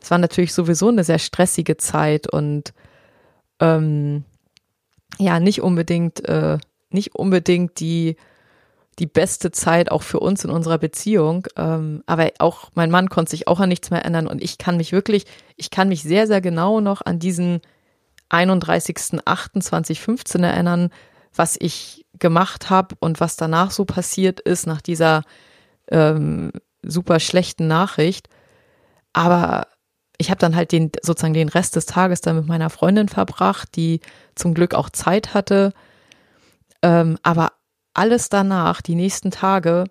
es 0.00 0.10
war 0.10 0.18
natürlich 0.18 0.54
sowieso 0.54 0.88
eine 0.88 1.04
sehr 1.04 1.18
stressige 1.18 1.76
Zeit 1.76 2.26
und 2.26 2.72
ähm, 3.60 4.24
ja, 5.20 5.38
nicht 5.38 5.62
unbedingt, 5.62 6.28
äh, 6.28 6.58
nicht 6.90 7.14
unbedingt 7.14 7.78
die 7.78 8.16
die 9.00 9.06
beste 9.06 9.50
Zeit 9.50 9.90
auch 9.90 10.02
für 10.02 10.20
uns 10.20 10.44
in 10.44 10.50
unserer 10.50 10.78
Beziehung. 10.78 11.46
Ähm, 11.56 12.04
aber 12.06 12.30
auch 12.38 12.70
mein 12.74 12.90
Mann 12.90 13.08
konnte 13.08 13.30
sich 13.30 13.48
auch 13.48 13.58
an 13.58 13.70
nichts 13.70 13.90
mehr 13.90 14.04
ändern 14.04 14.26
und 14.26 14.42
ich 14.42 14.58
kann 14.58 14.76
mich 14.76 14.92
wirklich, 14.92 15.24
ich 15.56 15.70
kann 15.70 15.88
mich 15.88 16.02
sehr, 16.02 16.26
sehr 16.26 16.42
genau 16.42 16.80
noch 16.80 17.00
an 17.02 17.18
diesen 17.18 17.62
31.08.2015 18.30 20.44
erinnern, 20.44 20.90
was 21.34 21.56
ich 21.58 22.04
gemacht 22.18 22.68
habe 22.70 22.94
und 23.00 23.20
was 23.20 23.36
danach 23.36 23.70
so 23.70 23.86
passiert 23.86 24.40
ist 24.40 24.66
nach 24.66 24.82
dieser 24.82 25.22
ähm, 25.90 26.52
super 26.82 27.20
schlechten 27.20 27.66
Nachricht. 27.66 28.28
Aber 29.12 29.66
ich 30.20 30.30
habe 30.30 30.38
dann 30.38 30.54
halt 30.54 30.70
den 30.70 30.92
sozusagen 31.00 31.32
den 31.32 31.48
Rest 31.48 31.76
des 31.76 31.86
Tages 31.86 32.20
dann 32.20 32.36
mit 32.36 32.46
meiner 32.46 32.68
Freundin 32.68 33.08
verbracht, 33.08 33.74
die 33.74 34.00
zum 34.34 34.52
Glück 34.52 34.74
auch 34.74 34.90
Zeit 34.90 35.32
hatte. 35.32 35.72
Ähm, 36.82 37.18
aber 37.22 37.52
alles 37.94 38.28
danach, 38.28 38.82
die 38.82 38.96
nächsten 38.96 39.30
Tage, 39.30 39.84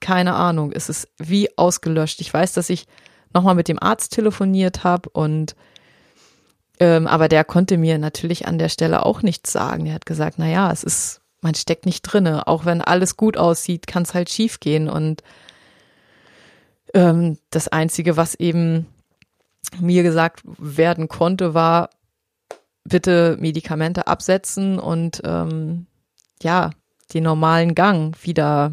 keine 0.00 0.34
Ahnung, 0.34 0.72
es 0.72 0.88
ist 0.88 1.08
wie 1.18 1.56
ausgelöscht. 1.58 2.22
Ich 2.22 2.32
weiß, 2.32 2.54
dass 2.54 2.70
ich 2.70 2.86
nochmal 3.34 3.54
mit 3.54 3.68
dem 3.68 3.78
Arzt 3.78 4.14
telefoniert 4.14 4.84
habe 4.84 5.10
und 5.10 5.54
ähm, 6.80 7.06
aber 7.06 7.28
der 7.28 7.44
konnte 7.44 7.76
mir 7.76 7.98
natürlich 7.98 8.48
an 8.48 8.58
der 8.58 8.70
Stelle 8.70 9.04
auch 9.04 9.20
nichts 9.20 9.52
sagen. 9.52 9.84
Er 9.84 9.94
hat 9.94 10.06
gesagt, 10.06 10.38
na 10.38 10.48
ja, 10.48 10.72
es 10.72 10.82
ist, 10.82 11.20
man 11.42 11.54
steckt 11.54 11.84
nicht 11.84 12.02
drinne. 12.02 12.46
Auch 12.46 12.64
wenn 12.64 12.80
alles 12.80 13.16
gut 13.16 13.36
aussieht, 13.36 13.86
kann 13.86 14.02
es 14.02 14.14
halt 14.14 14.28
schief 14.28 14.58
gehen. 14.58 14.88
Und 14.88 15.22
ähm, 16.94 17.38
das 17.50 17.68
Einzige, 17.68 18.16
was 18.16 18.34
eben 18.34 18.86
mir 19.80 20.02
gesagt 20.02 20.42
werden 20.44 21.08
konnte, 21.08 21.54
war, 21.54 21.90
bitte 22.84 23.36
Medikamente 23.40 24.06
absetzen 24.06 24.78
und 24.78 25.22
ähm, 25.24 25.86
ja, 26.42 26.70
den 27.12 27.24
normalen 27.24 27.74
Gang 27.74 28.16
wieder 28.22 28.72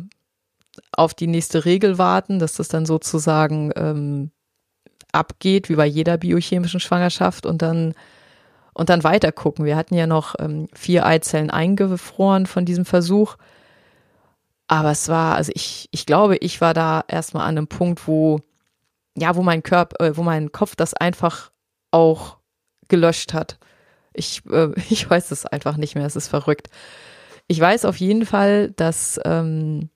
auf 0.91 1.13
die 1.13 1.27
nächste 1.27 1.65
Regel 1.65 1.97
warten, 1.97 2.39
dass 2.39 2.53
das 2.53 2.67
dann 2.67 2.85
sozusagen 2.85 3.71
ähm, 3.75 4.31
abgeht, 5.11 5.69
wie 5.69 5.75
bei 5.75 5.85
jeder 5.85 6.17
biochemischen 6.17 6.79
Schwangerschaft 6.79 7.45
und 7.45 7.61
dann 7.61 7.93
und 8.73 8.89
dann 8.89 9.03
weiter 9.03 9.31
gucken. 9.31 9.65
Wir 9.65 9.75
hatten 9.75 9.95
ja 9.95 10.07
noch 10.07 10.35
ähm, 10.39 10.67
vier 10.73 11.05
Eizellen 11.05 11.49
eingefroren 11.49 12.45
von 12.45 12.65
diesem 12.65 12.85
Versuch. 12.85 13.35
Aber 14.67 14.91
es 14.91 15.09
war, 15.09 15.35
also 15.35 15.51
ich, 15.53 15.89
ich 15.91 16.05
glaube, 16.05 16.37
ich 16.37 16.61
war 16.61 16.73
da 16.73 17.03
erstmal 17.07 17.43
an 17.43 17.57
einem 17.57 17.67
Punkt, 17.67 18.07
wo, 18.07 18.39
ja, 19.17 19.35
wo 19.35 19.41
mein 19.41 19.63
Körper, 19.63 20.03
äh, 20.03 20.17
wo 20.17 20.23
mein 20.23 20.51
Kopf 20.51 20.75
das 20.75 20.93
einfach 20.93 21.51
auch 21.91 22.37
gelöscht 22.87 23.33
hat. 23.33 23.57
Ich, 24.13 24.43
äh, 24.49 24.69
ich 24.89 25.09
weiß 25.09 25.31
es 25.31 25.45
einfach 25.45 25.77
nicht 25.77 25.95
mehr, 25.95 26.05
es 26.05 26.15
ist 26.15 26.27
verrückt. 26.27 26.69
Ich 27.47 27.59
weiß 27.59 27.85
auf 27.85 27.97
jeden 27.97 28.25
Fall, 28.25 28.71
dass 28.71 29.19
ähm, 29.25 29.89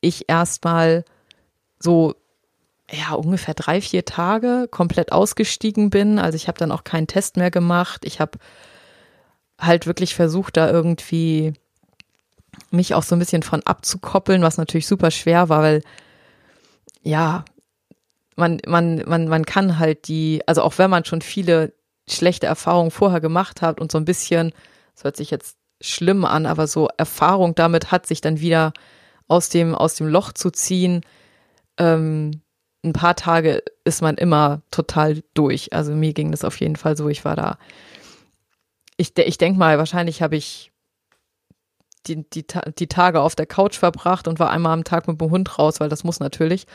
ich 0.00 0.28
erstmal 0.28 1.04
so 1.78 2.14
ja 2.90 3.14
ungefähr 3.14 3.54
drei 3.54 3.80
vier 3.80 4.04
Tage 4.04 4.68
komplett 4.70 5.12
ausgestiegen 5.12 5.90
bin. 5.90 6.18
Also 6.18 6.36
ich 6.36 6.48
habe 6.48 6.58
dann 6.58 6.72
auch 6.72 6.84
keinen 6.84 7.06
Test 7.06 7.36
mehr 7.36 7.50
gemacht. 7.50 8.04
Ich 8.04 8.20
habe 8.20 8.38
halt 9.58 9.86
wirklich 9.86 10.14
versucht, 10.14 10.56
da 10.56 10.70
irgendwie 10.70 11.54
mich 12.70 12.94
auch 12.94 13.02
so 13.02 13.16
ein 13.16 13.18
bisschen 13.18 13.42
von 13.42 13.62
abzukoppeln, 13.62 14.42
was 14.42 14.58
natürlich 14.58 14.86
super 14.86 15.10
schwer 15.10 15.48
war, 15.48 15.62
weil 15.62 15.82
ja, 17.02 17.44
man, 18.36 18.60
man, 18.66 19.02
man, 19.06 19.28
man 19.28 19.46
kann 19.46 19.78
halt 19.78 20.08
die, 20.08 20.42
also 20.46 20.62
auch 20.62 20.78
wenn 20.78 20.90
man 20.90 21.04
schon 21.04 21.20
viele 21.20 21.72
schlechte 22.08 22.46
Erfahrungen 22.46 22.90
vorher 22.90 23.20
gemacht 23.20 23.62
hat 23.62 23.80
und 23.80 23.90
so 23.92 23.98
ein 23.98 24.04
bisschen, 24.04 24.52
das 24.94 25.04
hört 25.04 25.16
sich 25.16 25.30
jetzt 25.30 25.56
schlimm 25.80 26.24
an, 26.24 26.46
aber 26.46 26.66
so 26.66 26.88
Erfahrung 26.96 27.54
damit 27.54 27.90
hat, 27.90 28.06
sich 28.06 28.20
dann 28.20 28.40
wieder 28.40 28.72
aus 29.28 29.48
dem, 29.48 29.74
aus 29.74 29.94
dem 29.94 30.08
Loch 30.08 30.32
zu 30.32 30.50
ziehen. 30.50 31.02
Ähm, 31.78 32.42
ein 32.84 32.92
paar 32.92 33.16
Tage 33.16 33.62
ist 33.84 34.02
man 34.02 34.16
immer 34.16 34.62
total 34.70 35.22
durch. 35.32 35.72
Also 35.72 35.92
mir 35.92 36.12
ging 36.12 36.30
das 36.30 36.44
auf 36.44 36.60
jeden 36.60 36.76
Fall 36.76 36.96
so. 36.96 37.08
Ich 37.08 37.24
war 37.24 37.36
da. 37.36 37.58
Ich, 38.96 39.16
ich 39.16 39.38
denke 39.38 39.58
mal, 39.58 39.78
wahrscheinlich 39.78 40.22
habe 40.22 40.36
ich 40.36 40.70
die, 42.06 42.28
die, 42.28 42.44
die 42.78 42.86
Tage 42.86 43.22
auf 43.22 43.34
der 43.34 43.46
Couch 43.46 43.76
verbracht 43.76 44.28
und 44.28 44.38
war 44.38 44.50
einmal 44.50 44.74
am 44.74 44.84
Tag 44.84 45.08
mit 45.08 45.20
dem 45.20 45.30
Hund 45.30 45.58
raus, 45.58 45.80
weil 45.80 45.88
das 45.88 46.04
muss 46.04 46.20
natürlich. 46.20 46.66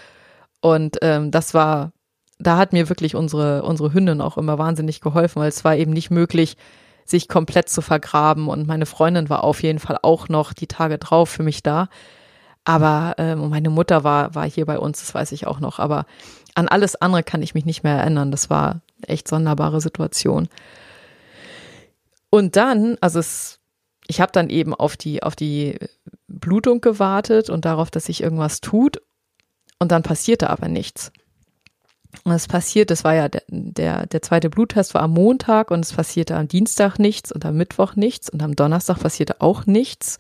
Und 0.62 0.98
ähm, 1.02 1.32
das 1.32 1.54
war, 1.54 1.92
da 2.40 2.58
hat 2.58 2.74
mir 2.74 2.90
wirklich 2.90 3.16
unsere, 3.16 3.64
unsere 3.64 3.94
Hündin 3.94 4.22
auch 4.22 4.38
immer 4.38 4.58
wahnsinnig 4.58 5.02
geholfen, 5.02 5.42
weil 5.42 5.50
es 5.50 5.64
war 5.64 5.76
eben 5.76 5.92
nicht 5.92 6.12
möglich, 6.12 6.58
sich 7.06 7.28
komplett 7.28 7.70
zu 7.70 7.82
vergraben. 7.82 8.48
Und 8.48 8.68
meine 8.68 8.86
Freundin 8.86 9.30
war 9.30 9.44
auf 9.44 9.64
jeden 9.64 9.80
Fall 9.80 9.98
auch 10.02 10.30
noch 10.30 10.54
die 10.54 10.68
Tage 10.68 10.98
drauf 10.98 11.30
für 11.30 11.44
mich 11.44 11.64
da. 11.64 11.90
Aber 12.66 13.16
ähm, 13.18 13.50
meine 13.50 13.70
Mutter 13.70 14.04
war, 14.04 14.36
war 14.36 14.48
hier 14.48 14.66
bei 14.66 14.78
uns, 14.78 15.00
das 15.00 15.16
weiß 15.16 15.32
ich 15.32 15.48
auch 15.48 15.60
noch. 15.60 15.80
Aber 15.80 16.06
an 16.56 16.68
alles 16.68 16.96
andere 16.96 17.24
kann 17.24 17.42
ich 17.42 17.54
mich 17.54 17.66
nicht 17.66 17.84
mehr 17.84 17.96
erinnern. 17.98 18.32
Das 18.32 18.50
war 18.50 18.82
echt 19.08 19.28
sonderbare 19.28 19.82
Situation. 19.82 20.50
Und 22.30 22.56
dann, 22.56 22.98
also 23.02 23.20
es, 23.20 23.60
ich 24.08 24.22
habe 24.22 24.32
dann 24.32 24.50
eben 24.50 24.74
auf 24.74 24.98
die, 24.98 25.24
auf 25.24 25.36
die 25.36 25.80
Blutung 26.28 26.82
gewartet 26.82 27.50
und 27.50 27.66
darauf, 27.66 27.90
dass 27.90 28.06
sich 28.06 28.22
irgendwas 28.22 28.62
tut. 28.62 29.02
Und 29.80 29.92
dann 29.92 30.04
passierte 30.04 30.50
aber 30.50 30.68
nichts. 30.68 31.12
Und 32.24 32.32
es 32.34 32.48
passiert, 32.48 32.90
das 32.90 33.04
war 33.04 33.14
ja 33.14 33.30
der, 33.30 33.44
der, 33.48 34.06
der 34.08 34.22
zweite 34.22 34.50
Bluttest 34.50 34.94
war 34.94 35.04
am 35.04 35.14
Montag 35.14 35.72
und 35.72 35.86
es 35.86 35.94
passierte 35.94 36.36
am 36.36 36.48
Dienstag 36.48 36.98
nichts 36.98 37.32
und 37.32 37.46
am 37.46 37.56
Mittwoch 37.56 37.96
nichts 37.96 38.30
und 38.30 38.42
am 38.42 38.56
Donnerstag 38.56 39.00
passierte 39.00 39.42
auch 39.42 39.66
nichts. 39.66 40.18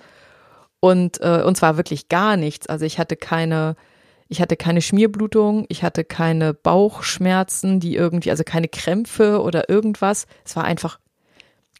Und, 0.79 1.19
äh, 1.21 1.43
und 1.43 1.57
zwar 1.57 1.77
wirklich 1.77 2.07
gar 2.07 2.37
nichts. 2.37 2.67
Also 2.67 2.85
ich 2.85 2.99
hatte 2.99 3.15
keine, 3.15 3.75
ich 4.27 4.39
hatte 4.39 4.55
keine 4.55 4.81
Schmierblutung, 4.81 5.65
ich 5.67 5.83
hatte 5.83 6.03
keine 6.03 6.53
Bauchschmerzen, 6.53 7.79
die 7.79 7.95
irgendwie, 7.95 8.29
also 8.31 8.43
keine 8.43 8.67
Krämpfe 8.67 9.41
oder 9.41 9.67
irgendwas. 9.69 10.27
Es 10.45 10.55
war 10.55 10.63
einfach 10.63 10.99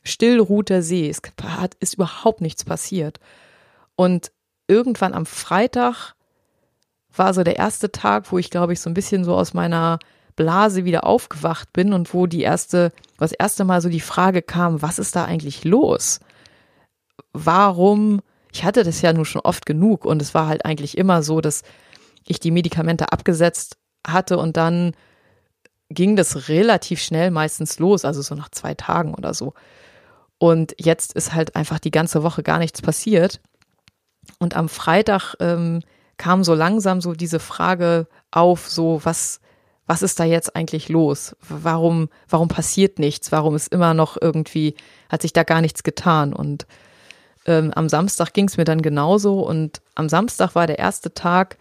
still 0.04 0.40
ruht 0.40 0.70
der 0.70 0.82
See. 0.82 1.08
Es 1.08 1.22
hat, 1.44 1.76
ist 1.80 1.94
überhaupt 1.94 2.42
nichts 2.42 2.66
passiert. 2.66 3.20
Und 3.96 4.32
irgendwann 4.68 5.14
am 5.14 5.26
Freitag 5.26 6.16
war 7.16 7.34
so 7.34 7.44
der 7.44 7.58
erste 7.58 7.92
Tag, 7.92 8.32
wo 8.32 8.38
ich, 8.38 8.50
glaube 8.50 8.74
ich, 8.74 8.82
so 8.82 8.90
ein 8.90 8.94
bisschen 8.94 9.24
so 9.24 9.36
aus 9.36 9.54
meiner 9.54 10.00
Blase 10.36 10.86
wieder 10.86 11.06
aufgewacht 11.06 11.74
bin 11.74 11.92
und 11.92 12.14
wo 12.14 12.26
die 12.26 12.42
erste, 12.42 12.92
das 13.18 13.34
erste 13.34 13.66
Mal 13.66 13.82
so 13.82 13.90
die 13.90 14.00
Frage 14.00 14.42
kam, 14.42 14.82
was 14.82 15.00
ist 15.00 15.16
da 15.16 15.26
eigentlich 15.26 15.66
los? 15.66 16.20
Warum? 17.34 18.22
Ich 18.52 18.64
hatte 18.64 18.84
das 18.84 19.02
ja 19.02 19.12
nun 19.12 19.26
schon 19.26 19.42
oft 19.42 19.66
genug 19.66 20.06
und 20.06 20.22
es 20.22 20.34
war 20.34 20.48
halt 20.48 20.66
eigentlich 20.66 20.98
immer 20.98 21.24
so, 21.24 21.42
dass 21.42 21.64
ich 22.26 22.40
die 22.40 22.52
Medikamente 22.52 23.12
abgesetzt 23.12 23.78
hatte 24.08 24.38
und 24.38 24.56
dann 24.56 24.94
ging 25.90 26.16
das 26.16 26.48
relativ 26.48 27.02
schnell 27.02 27.32
meistens 27.32 27.80
los, 27.80 28.06
also 28.06 28.22
so 28.22 28.36
nach 28.36 28.50
zwei 28.50 28.76
Tagen 28.76 29.14
oder 29.16 29.34
so. 29.34 29.54
Und 30.38 30.74
jetzt 30.80 31.14
ist 31.14 31.34
halt 31.34 31.56
einfach 31.56 31.80
die 31.80 31.92
ganze 31.92 32.24
Woche 32.24 32.44
gar 32.44 32.60
nichts 32.60 32.82
passiert. 32.82 33.42
Und 34.40 34.56
am 34.56 34.70
Freitag 34.70 35.36
ähm, 35.40 35.82
kam 36.20 36.44
so 36.44 36.54
langsam 36.54 37.02
so 37.02 37.14
diese 37.14 37.40
Frage 37.40 38.06
auf, 38.30 38.70
so 38.70 39.00
was, 39.04 39.40
was 39.88 40.04
ist 40.04 40.20
da 40.20 40.26
jetzt 40.26 40.56
eigentlich 40.56 40.90
los? 40.90 41.36
Warum, 41.48 42.10
warum 42.28 42.50
passiert 42.50 43.00
nichts? 43.00 43.32
Warum 43.32 43.56
ist 43.56 43.74
immer 43.74 43.96
noch 43.96 44.18
irgendwie, 44.22 44.76
hat 45.08 45.24
sich 45.24 45.34
da 45.34 45.44
gar 45.44 45.62
nichts 45.62 45.82
getan? 45.82 46.34
Und 46.34 46.68
ähm, 47.48 47.72
am 47.74 47.90
Samstag 47.90 48.34
ging 48.34 48.48
es 48.48 48.58
mir 48.58 48.66
dann 48.66 48.82
genauso. 48.82 49.40
Und 49.40 49.82
am 49.96 50.10
Samstag 50.10 50.56
war 50.56 50.68
der 50.68 50.78
erste 50.78 51.14
Tag, 51.14 51.58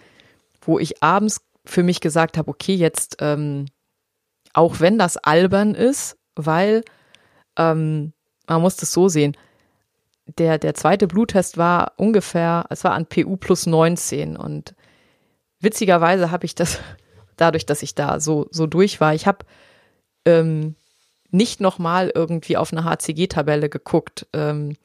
wo 0.60 0.78
ich 0.78 1.02
abends 1.02 1.40
für 1.64 1.84
mich 1.84 2.00
gesagt 2.00 2.36
habe, 2.36 2.50
okay, 2.50 2.74
jetzt, 2.74 3.18
ähm, 3.20 3.66
auch 4.54 4.80
wenn 4.80 4.98
das 4.98 5.18
albern 5.18 5.74
ist, 5.76 6.16
weil 6.34 6.82
ähm, 7.56 8.12
man 8.48 8.60
muss 8.60 8.76
das 8.76 8.92
so 8.92 9.08
sehen, 9.08 9.36
der, 10.36 10.58
der 10.58 10.74
zweite 10.74 11.06
Bluttest 11.06 11.56
war 11.56 11.92
ungefähr, 11.96 12.66
es 12.70 12.84
war 12.84 12.92
an 12.92 13.06
PU 13.06 13.36
plus 13.36 13.66
19 13.66 14.36
und 14.36 14.74
witzigerweise 15.60 16.30
habe 16.30 16.44
ich 16.44 16.54
das 16.54 16.78
dadurch, 17.36 17.66
dass 17.66 17.82
ich 17.82 17.94
da 17.94 18.20
so, 18.20 18.46
so 18.50 18.66
durch 18.66 19.00
war. 19.00 19.14
Ich 19.14 19.26
habe 19.26 19.46
ähm, 20.24 20.74
nicht 21.30 21.60
nochmal 21.60 22.10
irgendwie 22.14 22.56
auf 22.56 22.72
eine 22.72 22.84
HCG-Tabelle 22.84 23.68
geguckt. 23.68 24.26
Ähm, 24.32 24.76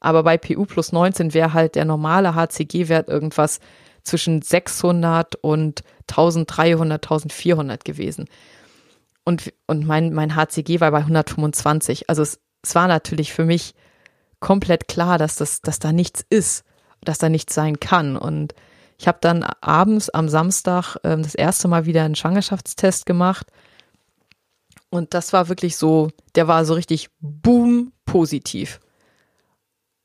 aber 0.00 0.22
bei 0.22 0.38
PU 0.38 0.64
plus 0.64 0.92
19 0.92 1.34
wäre 1.34 1.52
halt 1.52 1.74
der 1.74 1.84
normale 1.84 2.34
HCG-Wert 2.34 3.08
irgendwas 3.08 3.60
zwischen 4.02 4.40
600 4.40 5.36
und 5.36 5.82
1300, 6.08 7.04
1400 7.04 7.84
gewesen. 7.84 8.28
Und, 9.24 9.52
und 9.66 9.86
mein, 9.86 10.12
mein 10.14 10.34
HCG 10.34 10.80
war 10.80 10.90
bei 10.90 10.98
125. 10.98 12.08
Also 12.08 12.22
es, 12.22 12.40
es 12.62 12.74
war 12.74 12.88
natürlich 12.88 13.32
für 13.32 13.44
mich 13.44 13.74
komplett 14.40 14.88
klar, 14.88 15.18
dass, 15.18 15.36
das, 15.36 15.60
dass 15.60 15.78
da 15.78 15.92
nichts 15.92 16.24
ist, 16.28 16.64
dass 17.02 17.18
da 17.18 17.28
nichts 17.28 17.54
sein 17.54 17.78
kann. 17.78 18.16
Und 18.16 18.54
ich 18.98 19.06
habe 19.08 19.18
dann 19.20 19.44
abends 19.60 20.10
am 20.10 20.28
Samstag 20.28 20.96
äh, 21.02 21.16
das 21.16 21.34
erste 21.34 21.68
Mal 21.68 21.86
wieder 21.86 22.04
einen 22.04 22.16
Schwangerschaftstest 22.16 23.06
gemacht. 23.06 23.46
Und 24.90 25.14
das 25.14 25.32
war 25.32 25.48
wirklich 25.48 25.76
so, 25.76 26.10
der 26.34 26.48
war 26.48 26.64
so 26.64 26.74
richtig 26.74 27.10
boom 27.20 27.92
positiv. 28.04 28.80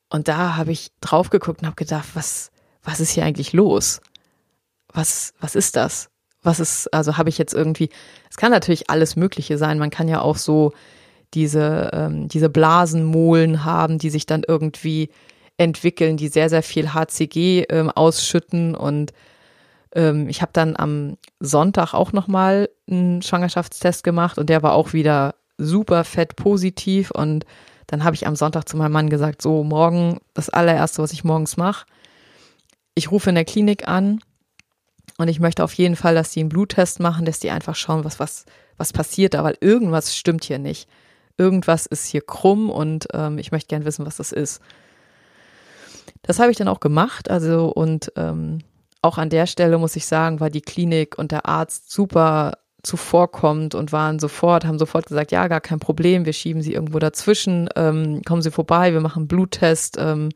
Und 0.09 0.27
da 0.27 0.55
habe 0.55 0.71
ich 0.71 0.91
drauf 1.01 1.29
geguckt 1.29 1.61
und 1.61 1.65
habe 1.65 1.75
gedacht, 1.75 2.09
was, 2.13 2.51
was 2.83 2.99
ist 2.99 3.11
hier 3.11 3.25
eigentlich 3.25 3.53
los? 3.53 3.99
Was, 4.93 5.33
was 5.39 5.55
ist 5.55 5.75
das? 5.75 6.09
Was 6.41 6.59
ist, 6.59 6.93
also 6.93 7.17
habe 7.17 7.29
ich 7.29 7.39
jetzt 7.39 7.53
irgendwie, 7.53 7.89
es 8.29 8.37
kann 8.37 8.51
natürlich 8.51 8.89
alles 8.89 9.15
Mögliche 9.15 9.57
sein. 9.57 9.79
Man 9.79 9.89
kann 9.89 10.07
ja 10.07 10.21
auch 10.21 10.37
so 10.37 10.73
diese, 11.33 11.89
ähm, 11.93 12.27
diese 12.27 12.49
Blasenmolen 12.49 13.65
haben, 13.65 13.97
die 13.97 14.09
sich 14.09 14.25
dann 14.25 14.43
irgendwie 14.47 15.09
entwickeln, 15.57 16.17
die 16.17 16.27
sehr, 16.27 16.49
sehr 16.49 16.63
viel 16.63 16.93
HCG 16.93 17.65
ähm, 17.69 17.89
ausschütten. 17.89 18.75
Und 18.75 19.13
ähm, 19.93 20.27
ich 20.29 20.41
habe 20.41 20.51
dann 20.53 20.75
am 20.75 21.17
Sonntag 21.39 21.93
auch 21.93 22.13
nochmal 22.13 22.69
einen 22.89 23.21
Schwangerschaftstest 23.21 24.03
gemacht 24.03 24.37
und 24.37 24.49
der 24.49 24.63
war 24.63 24.73
auch 24.73 24.93
wieder 24.93 25.35
super 25.57 26.03
fett 26.03 26.35
positiv. 26.35 27.11
Und 27.11 27.45
dann 27.87 28.03
habe 28.03 28.15
ich 28.15 28.27
am 28.27 28.35
Sonntag 28.35 28.67
zu 28.67 28.77
meinem 28.77 28.91
Mann 28.91 29.09
gesagt, 29.09 29.41
so 29.41 29.63
morgen, 29.63 30.19
das 30.33 30.49
allererste, 30.49 31.01
was 31.01 31.13
ich 31.13 31.23
morgens 31.23 31.57
mache, 31.57 31.85
ich 32.95 33.11
rufe 33.11 33.29
in 33.29 33.35
der 33.35 33.45
Klinik 33.45 33.87
an 33.87 34.19
und 35.17 35.27
ich 35.27 35.39
möchte 35.39 35.63
auf 35.63 35.73
jeden 35.73 35.95
Fall, 35.95 36.15
dass 36.15 36.31
die 36.31 36.39
einen 36.39 36.49
Bluttest 36.49 36.99
machen, 36.99 37.25
dass 37.25 37.39
die 37.39 37.51
einfach 37.51 37.75
schauen, 37.75 38.03
was, 38.03 38.19
was, 38.19 38.45
was 38.77 38.93
passiert 38.93 39.33
da, 39.33 39.43
weil 39.43 39.57
irgendwas 39.61 40.15
stimmt 40.15 40.45
hier 40.45 40.59
nicht. 40.59 40.89
Irgendwas 41.37 41.85
ist 41.85 42.05
hier 42.05 42.21
krumm 42.21 42.69
und 42.69 43.07
ähm, 43.13 43.37
ich 43.37 43.51
möchte 43.51 43.67
gern 43.67 43.85
wissen, 43.85 44.05
was 44.05 44.17
das 44.17 44.31
ist. 44.31 44.61
Das 46.21 46.39
habe 46.39 46.51
ich 46.51 46.57
dann 46.57 46.67
auch 46.67 46.79
gemacht. 46.79 47.29
Also 47.29 47.67
und 47.67 48.11
ähm, 48.15 48.59
auch 49.01 49.17
an 49.17 49.29
der 49.29 49.45
Stelle 49.45 49.77
muss 49.77 49.95
ich 49.95 50.05
sagen, 50.05 50.39
war 50.39 50.49
die 50.49 50.61
Klinik 50.61 51.17
und 51.17 51.31
der 51.31 51.45
Arzt 51.45 51.91
super 51.91 52.53
zuvorkommt 52.85 53.75
und 53.75 53.91
waren 53.91 54.19
sofort, 54.19 54.65
haben 54.65 54.79
sofort 54.79 55.07
gesagt, 55.07 55.31
ja, 55.31 55.47
gar 55.47 55.61
kein 55.61 55.79
Problem, 55.79 56.25
wir 56.25 56.33
schieben 56.33 56.61
sie 56.61 56.73
irgendwo 56.73 56.99
dazwischen, 56.99 57.69
ähm, 57.75 58.21
kommen 58.23 58.41
Sie 58.41 58.51
vorbei, 58.51 58.93
wir 58.93 59.01
machen 59.01 59.27
Bluttest, 59.27 59.97
ähm, 59.99 60.29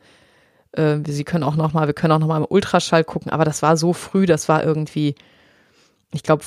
äh, 0.71 0.97
Sie 1.05 1.23
können 1.23 1.43
auch 1.43 1.55
noch 1.55 1.73
mal, 1.73 1.87
wir 1.87 1.93
können 1.93 2.11
auch 2.11 2.19
noch 2.19 2.27
mal 2.27 2.37
im 2.37 2.47
Ultraschall 2.49 3.03
gucken, 3.03 3.31
aber 3.31 3.45
das 3.45 3.61
war 3.61 3.77
so 3.77 3.93
früh, 3.93 4.25
das 4.25 4.49
war 4.49 4.63
irgendwie, 4.63 5.15
ich 6.11 6.23
glaube, 6.23 6.43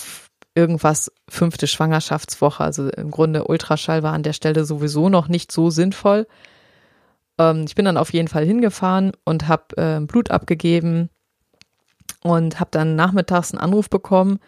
irgendwas 0.55 1.11
fünfte 1.29 1.67
Schwangerschaftswoche, 1.67 2.63
also 2.63 2.89
im 2.91 3.11
Grunde 3.11 3.45
Ultraschall 3.45 4.03
war 4.03 4.13
an 4.13 4.23
der 4.23 4.33
Stelle 4.33 4.65
sowieso 4.65 5.09
noch 5.09 5.29
nicht 5.29 5.51
so 5.51 5.71
sinnvoll. 5.71 6.27
Ähm, 7.39 7.65
ich 7.67 7.75
bin 7.75 7.85
dann 7.85 7.97
auf 7.97 8.13
jeden 8.13 8.29
Fall 8.29 8.45
hingefahren 8.45 9.13
und 9.25 9.49
habe 9.49 9.77
äh, 9.77 10.01
Blut 10.01 10.31
abgegeben 10.31 11.09
und 12.23 12.61
habe 12.61 12.71
dann 12.71 12.97
nachmittags 12.97 13.53
einen 13.53 13.61
Anruf 13.61 13.89
bekommen. 13.89 14.39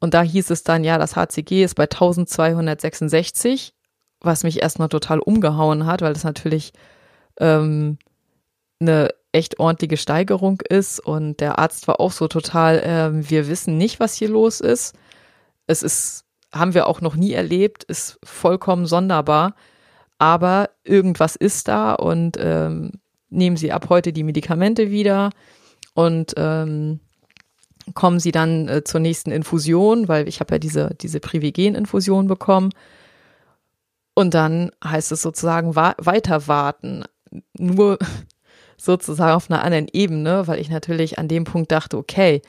Und 0.00 0.14
da 0.14 0.22
hieß 0.22 0.50
es 0.50 0.64
dann, 0.64 0.84
ja, 0.84 0.98
das 0.98 1.16
HCG 1.16 1.64
ist 1.64 1.76
bei 1.76 1.84
1266, 1.84 3.74
was 4.20 4.42
mich 4.42 4.62
erstmal 4.62 4.88
total 4.88 5.20
umgehauen 5.20 5.86
hat, 5.86 6.02
weil 6.02 6.12
das 6.12 6.24
natürlich 6.24 6.72
ähm, 7.38 7.98
eine 8.80 9.10
echt 9.32 9.58
ordentliche 9.58 9.96
Steigerung 9.96 10.60
ist. 10.68 11.00
Und 11.00 11.40
der 11.40 11.58
Arzt 11.58 11.88
war 11.88 12.00
auch 12.00 12.12
so 12.12 12.28
total, 12.28 12.80
äh, 12.80 13.30
wir 13.30 13.48
wissen 13.48 13.78
nicht, 13.78 14.00
was 14.00 14.14
hier 14.14 14.28
los 14.28 14.60
ist. 14.60 14.94
Es 15.66 15.82
ist, 15.82 16.24
haben 16.52 16.74
wir 16.74 16.86
auch 16.86 17.00
noch 17.00 17.16
nie 17.16 17.32
erlebt, 17.32 17.84
ist 17.84 18.18
vollkommen 18.24 18.86
sonderbar 18.86 19.54
aber 20.18 20.70
irgendwas 20.84 21.36
ist 21.36 21.68
da 21.68 21.92
und 21.92 22.36
ähm, 22.40 22.92
nehmen 23.30 23.56
Sie 23.56 23.72
ab 23.72 23.88
heute 23.88 24.12
die 24.12 24.22
Medikamente 24.22 24.90
wieder 24.90 25.30
und 25.94 26.34
ähm, 26.36 27.00
kommen 27.94 28.20
Sie 28.20 28.32
dann 28.32 28.68
äh, 28.68 28.84
zur 28.84 29.00
nächsten 29.00 29.30
Infusion, 29.30 30.08
weil 30.08 30.28
ich 30.28 30.40
habe 30.40 30.54
ja 30.54 30.58
diese, 30.58 30.94
diese 31.00 31.20
Privigen-Infusion 31.20 32.26
bekommen. 32.26 32.70
Und 34.14 34.32
dann 34.32 34.70
heißt 34.82 35.10
es 35.12 35.22
sozusagen 35.22 35.74
wa 35.74 35.94
weiter 35.98 36.46
warten. 36.46 37.04
Nur 37.58 37.98
sozusagen 38.78 39.34
auf 39.34 39.50
einer 39.50 39.62
anderen 39.62 39.88
Ebene, 39.92 40.46
weil 40.46 40.60
ich 40.60 40.70
natürlich 40.70 41.18
an 41.18 41.28
dem 41.28 41.44
Punkt 41.44 41.72
dachte, 41.72 41.98
okay, 41.98 42.40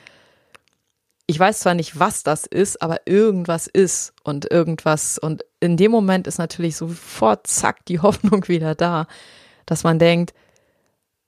ich 1.26 1.38
weiß 1.38 1.60
zwar 1.60 1.74
nicht, 1.74 1.98
was 1.98 2.22
das 2.22 2.46
ist, 2.46 2.80
aber 2.80 3.00
irgendwas 3.06 3.66
ist 3.66 4.12
und 4.22 4.50
irgendwas. 4.50 5.18
Und 5.18 5.44
in 5.58 5.76
dem 5.76 5.90
Moment 5.90 6.26
ist 6.26 6.38
natürlich 6.38 6.76
sofort, 6.76 7.46
zack, 7.46 7.84
die 7.86 7.98
Hoffnung 8.02 8.46
wieder 8.48 8.74
da, 8.74 9.06
dass 9.66 9.82
man 9.82 9.98
denkt, 9.98 10.34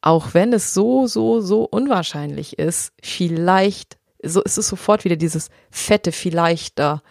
auch 0.00 0.34
wenn 0.34 0.52
es 0.52 0.74
so, 0.74 1.08
so, 1.08 1.40
so 1.40 1.64
unwahrscheinlich 1.64 2.58
ist, 2.58 2.92
vielleicht, 3.02 3.98
so 4.22 4.40
ist 4.42 4.56
es 4.56 4.68
sofort 4.68 5.04
wieder 5.04 5.16
dieses 5.16 5.50
fette 5.70 6.12
Vielleicht 6.12 6.78
da. 6.78 7.02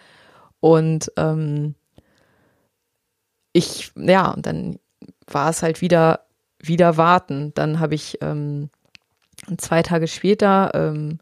Und 0.60 1.12
ähm, 1.16 1.74
ich, 3.52 3.92
ja, 3.96 4.30
und 4.30 4.46
dann 4.46 4.78
war 5.26 5.50
es 5.50 5.62
halt 5.62 5.82
wieder, 5.82 6.24
wieder 6.58 6.96
warten. 6.96 7.52
Dann 7.54 7.80
habe 7.80 7.94
ich 7.94 8.18
ähm, 8.22 8.70
zwei 9.58 9.82
Tage 9.82 10.08
später 10.08 10.70
ähm, 10.74 11.18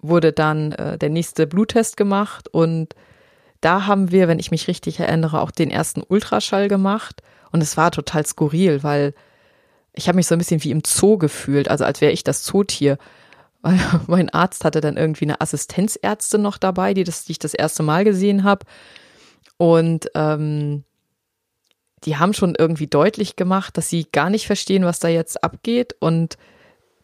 wurde 0.00 0.32
dann 0.32 0.72
äh, 0.72 0.98
der 0.98 1.10
nächste 1.10 1.46
Bluttest 1.46 1.96
gemacht 1.96 2.48
und 2.48 2.94
da 3.60 3.86
haben 3.86 4.10
wir, 4.10 4.28
wenn 4.28 4.38
ich 4.38 4.50
mich 4.50 4.68
richtig 4.68 5.00
erinnere, 5.00 5.40
auch 5.40 5.50
den 5.50 5.70
ersten 5.70 6.02
Ultraschall 6.06 6.68
gemacht 6.68 7.22
und 7.52 7.62
es 7.62 7.76
war 7.76 7.90
total 7.90 8.26
skurril, 8.26 8.82
weil 8.82 9.14
ich 9.96 10.08
habe 10.08 10.16
mich 10.16 10.26
so 10.26 10.34
ein 10.34 10.38
bisschen 10.38 10.62
wie 10.62 10.70
im 10.70 10.82
Zoo 10.84 11.16
gefühlt, 11.16 11.68
also 11.68 11.84
als 11.84 12.00
wäre 12.00 12.12
ich 12.12 12.22
das 12.22 12.42
Zootier. 12.42 12.98
Weil 13.62 13.80
mein 14.06 14.30
Arzt 14.30 14.64
hatte 14.64 14.80
dann 14.80 14.96
irgendwie 14.96 15.24
eine 15.24 15.40
Assistenzärztin 15.40 16.42
noch 16.42 16.58
dabei, 16.58 16.94
die, 16.94 17.04
das, 17.04 17.24
die 17.24 17.32
ich 17.32 17.38
das 17.38 17.54
erste 17.54 17.82
Mal 17.82 18.04
gesehen 18.04 18.44
habe. 18.44 18.66
Und 19.56 20.10
ähm, 20.14 20.84
die 22.04 22.18
haben 22.18 22.34
schon 22.34 22.54
irgendwie 22.56 22.86
deutlich 22.86 23.36
gemacht, 23.36 23.76
dass 23.76 23.88
sie 23.88 24.06
gar 24.12 24.28
nicht 24.28 24.46
verstehen, 24.46 24.84
was 24.84 24.98
da 24.98 25.08
jetzt 25.08 25.42
abgeht 25.42 25.96
und 25.98 26.36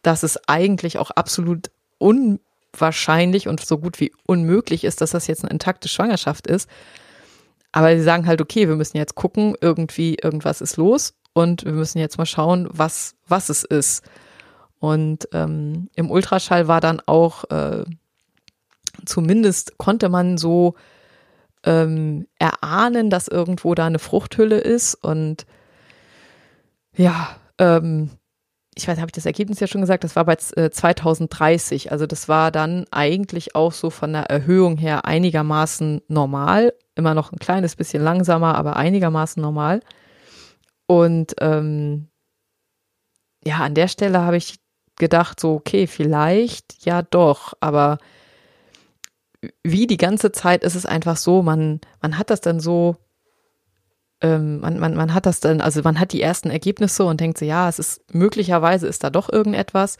dass 0.02 0.22
es 0.22 0.38
eigentlich 0.46 0.98
auch 0.98 1.10
absolut 1.10 1.70
un 1.98 2.40
wahrscheinlich 2.76 3.48
und 3.48 3.64
so 3.64 3.78
gut 3.78 4.00
wie 4.00 4.12
unmöglich 4.26 4.84
ist, 4.84 5.00
dass 5.00 5.10
das 5.10 5.26
jetzt 5.26 5.44
eine 5.44 5.52
intakte 5.52 5.88
Schwangerschaft 5.88 6.46
ist. 6.46 6.68
Aber 7.72 7.96
sie 7.96 8.02
sagen 8.02 8.26
halt, 8.26 8.40
okay, 8.40 8.68
wir 8.68 8.76
müssen 8.76 8.98
jetzt 8.98 9.14
gucken, 9.14 9.54
irgendwie 9.60 10.16
irgendwas 10.22 10.60
ist 10.60 10.76
los 10.76 11.14
und 11.32 11.64
wir 11.64 11.72
müssen 11.72 11.98
jetzt 11.98 12.18
mal 12.18 12.26
schauen, 12.26 12.68
was, 12.70 13.14
was 13.26 13.48
es 13.48 13.64
ist. 13.64 14.04
Und 14.78 15.28
ähm, 15.32 15.88
im 15.94 16.10
Ultraschall 16.10 16.68
war 16.68 16.80
dann 16.80 17.00
auch, 17.06 17.44
äh, 17.50 17.84
zumindest 19.06 19.78
konnte 19.78 20.08
man 20.08 20.36
so 20.36 20.74
ähm, 21.64 22.26
erahnen, 22.38 23.08
dass 23.08 23.28
irgendwo 23.28 23.74
da 23.74 23.86
eine 23.86 23.98
Fruchthülle 23.98 24.58
ist. 24.58 24.94
Und 24.94 25.46
ja, 26.94 27.36
ähm, 27.58 28.10
ich 28.82 28.88
weiß, 28.88 28.98
habe 28.98 29.08
ich 29.08 29.12
das 29.12 29.26
Ergebnis 29.26 29.60
ja 29.60 29.66
schon 29.66 29.80
gesagt, 29.80 30.04
das 30.04 30.16
war 30.16 30.24
bei 30.24 30.36
2030. 30.36 31.86
Äh, 31.86 31.88
also 31.90 32.06
das 32.06 32.28
war 32.28 32.50
dann 32.50 32.84
eigentlich 32.90 33.54
auch 33.54 33.72
so 33.72 33.90
von 33.90 34.12
der 34.12 34.24
Erhöhung 34.24 34.76
her 34.76 35.04
einigermaßen 35.04 36.02
normal. 36.08 36.74
Immer 36.94 37.14
noch 37.14 37.32
ein 37.32 37.38
kleines 37.38 37.76
bisschen 37.76 38.02
langsamer, 38.02 38.56
aber 38.56 38.76
einigermaßen 38.76 39.40
normal. 39.42 39.80
Und 40.86 41.34
ähm, 41.40 42.08
ja, 43.44 43.58
an 43.58 43.74
der 43.74 43.88
Stelle 43.88 44.20
habe 44.20 44.36
ich 44.36 44.56
gedacht, 44.96 45.40
so, 45.40 45.54
okay, 45.54 45.86
vielleicht 45.86 46.84
ja 46.84 47.02
doch, 47.02 47.54
aber 47.60 47.98
wie 49.64 49.86
die 49.86 49.96
ganze 49.96 50.32
Zeit 50.32 50.62
ist 50.62 50.74
es 50.74 50.86
einfach 50.86 51.16
so, 51.16 51.42
man, 51.42 51.80
man 52.00 52.18
hat 52.18 52.30
das 52.30 52.40
dann 52.40 52.60
so 52.60 52.96
ähm, 54.22 54.60
man, 54.60 54.78
man, 54.78 54.94
man 54.94 55.14
hat 55.14 55.26
das 55.26 55.40
dann, 55.40 55.60
also 55.60 55.82
man 55.82 55.98
hat 55.98 56.12
die 56.12 56.22
ersten 56.22 56.50
Ergebnisse 56.50 57.04
und 57.04 57.20
denkt 57.20 57.38
so, 57.38 57.44
ja, 57.44 57.68
es 57.68 57.78
ist 57.78 58.14
möglicherweise 58.14 58.86
ist 58.86 59.04
da 59.04 59.10
doch 59.10 59.30
irgendetwas. 59.30 59.98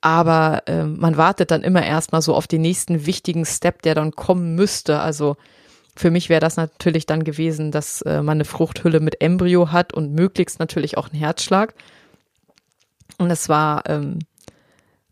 Aber 0.00 0.62
ähm, 0.66 0.96
man 0.98 1.16
wartet 1.16 1.50
dann 1.50 1.62
immer 1.62 1.84
erstmal 1.84 2.22
so 2.22 2.34
auf 2.34 2.46
den 2.46 2.60
nächsten 2.62 3.06
wichtigen 3.06 3.44
Step, 3.44 3.82
der 3.82 3.94
dann 3.94 4.12
kommen 4.12 4.54
müsste. 4.54 5.00
Also 5.00 5.36
für 5.96 6.10
mich 6.10 6.28
wäre 6.28 6.40
das 6.40 6.56
natürlich 6.56 7.06
dann 7.06 7.24
gewesen, 7.24 7.72
dass 7.72 8.02
äh, 8.02 8.22
man 8.22 8.36
eine 8.36 8.44
Fruchthülle 8.44 9.00
mit 9.00 9.20
Embryo 9.20 9.72
hat 9.72 9.92
und 9.92 10.12
möglichst 10.12 10.60
natürlich 10.60 10.96
auch 10.96 11.08
einen 11.08 11.18
Herzschlag. 11.18 11.74
Und 13.18 13.30
es 13.30 13.48
war, 13.48 13.88
ähm, 13.88 14.20